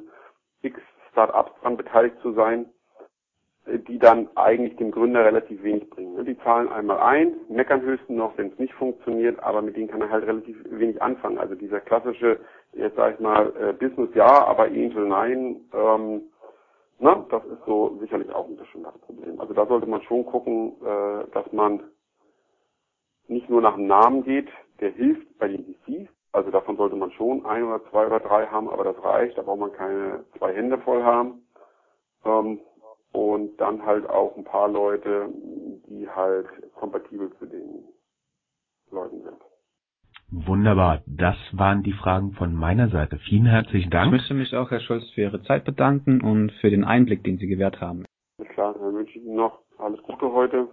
X 0.62 0.81
Startups 1.11 1.53
dran 1.61 1.77
beteiligt 1.77 2.16
zu 2.22 2.33
sein 2.33 2.66
die 3.66 3.99
dann 3.99 4.29
eigentlich 4.37 4.77
dem 4.77 4.92
Gründer 4.92 5.25
relativ 5.25 5.62
wenig 5.62 5.90
bringen. 5.90 6.25
Die 6.25 6.38
zahlen 6.38 6.68
einmal 6.68 6.99
ein, 7.01 7.35
meckern 7.49 7.83
höchstens 7.83 8.16
noch, 8.16 8.38
wenn 8.38 8.53
es 8.53 8.59
nicht 8.59 8.72
funktioniert, 8.75 9.42
aber 9.42 9.61
mit 9.61 9.77
denen 9.77 9.88
kann 9.88 10.01
er 10.01 10.11
halt 10.11 10.25
relativ 10.27 10.57
wenig 10.70 11.03
anfangen. 11.03 11.38
Also 11.38 11.57
dieser 11.57 11.81
klassische, 11.81 12.38
jetzt 12.75 12.96
sage 12.96 13.14
ich 13.14 13.20
mal, 13.20 13.53
äh, 13.57 13.72
Business 13.72 14.11
ja, 14.14 14.46
aber 14.46 14.64
Angel 14.64 15.09
nein, 15.09 15.61
ähm, 15.75 16.22
na, 17.01 17.27
das 17.29 17.44
ist 17.46 17.64
so 17.66 17.99
sicherlich 18.01 18.33
auch 18.33 18.49
ein 18.49 18.57
bisschen 18.57 18.85
das 18.85 18.96
Problem. 18.99 19.40
Also 19.40 19.53
da 19.53 19.66
sollte 19.66 19.87
man 19.87 20.03
schon 20.03 20.25
gucken, 20.25 20.75
äh, 20.83 21.25
dass 21.33 21.53
man 21.53 21.83
nicht 23.27 23.51
nur 23.51 23.61
nach 23.61 23.75
dem 23.75 23.88
Namen 23.88 24.22
geht, 24.22 24.49
der 24.81 24.91
hilft 24.91 25.39
bei 25.39 25.49
den 25.49 25.65
VCs, 25.65 26.09
also 26.33 26.51
davon 26.51 26.77
sollte 26.77 26.97
man 26.97 27.11
schon 27.12 27.45
ein 27.47 27.65
oder 27.65 27.83
zwei 27.91 28.07
oder 28.07 28.21
drei 28.21 28.47
haben, 28.47 28.69
aber 28.69 28.85
das 28.85 29.03
reicht, 29.03 29.39
da 29.39 29.43
braucht 29.43 29.61
man 29.61 29.73
keine 29.73 30.25
zwei 30.39 30.55
Hände 30.55 30.79
voll 30.79 31.03
haben. 31.03 31.43
Ähm, 32.25 32.61
und 33.12 33.57
dann 33.57 33.85
halt 33.87 34.09
auch 34.11 34.37
ein 34.37 34.45
paar 34.45 34.69
Leute, 34.69 35.31
die 35.89 36.07
halt 36.07 36.47
kompatibel 36.75 37.33
zu 37.39 37.47
den 37.47 37.85
Leuten 38.91 39.23
sind. 39.23 39.39
Wunderbar. 40.31 41.03
Das 41.07 41.37
waren 41.53 41.83
die 41.83 41.93
Fragen 41.93 42.33
von 42.33 42.55
meiner 42.55 42.89
Seite. 42.89 43.19
Vielen 43.19 43.47
herzlichen 43.47 43.91
Dank. 43.91 44.07
Ich 44.07 44.12
möchte 44.12 44.35
mich 44.35 44.55
auch, 44.55 44.71
Herr 44.71 44.81
Scholz, 44.81 45.09
für 45.15 45.23
Ihre 45.23 45.43
Zeit 45.45 45.65
bedanken 45.65 46.21
und 46.21 46.53
für 46.61 46.69
den 46.69 46.85
Einblick, 46.85 47.25
den 47.25 47.39
Sie 47.39 47.47
gewährt 47.47 47.81
haben. 47.81 48.05
Klar, 48.51 48.75
dann 48.75 48.95
wünsche 48.95 49.19
ich 49.19 49.25
Ihnen 49.25 49.37
noch 49.37 49.61
alles 49.79 50.03
Gute 50.03 50.31
heute 50.31 50.69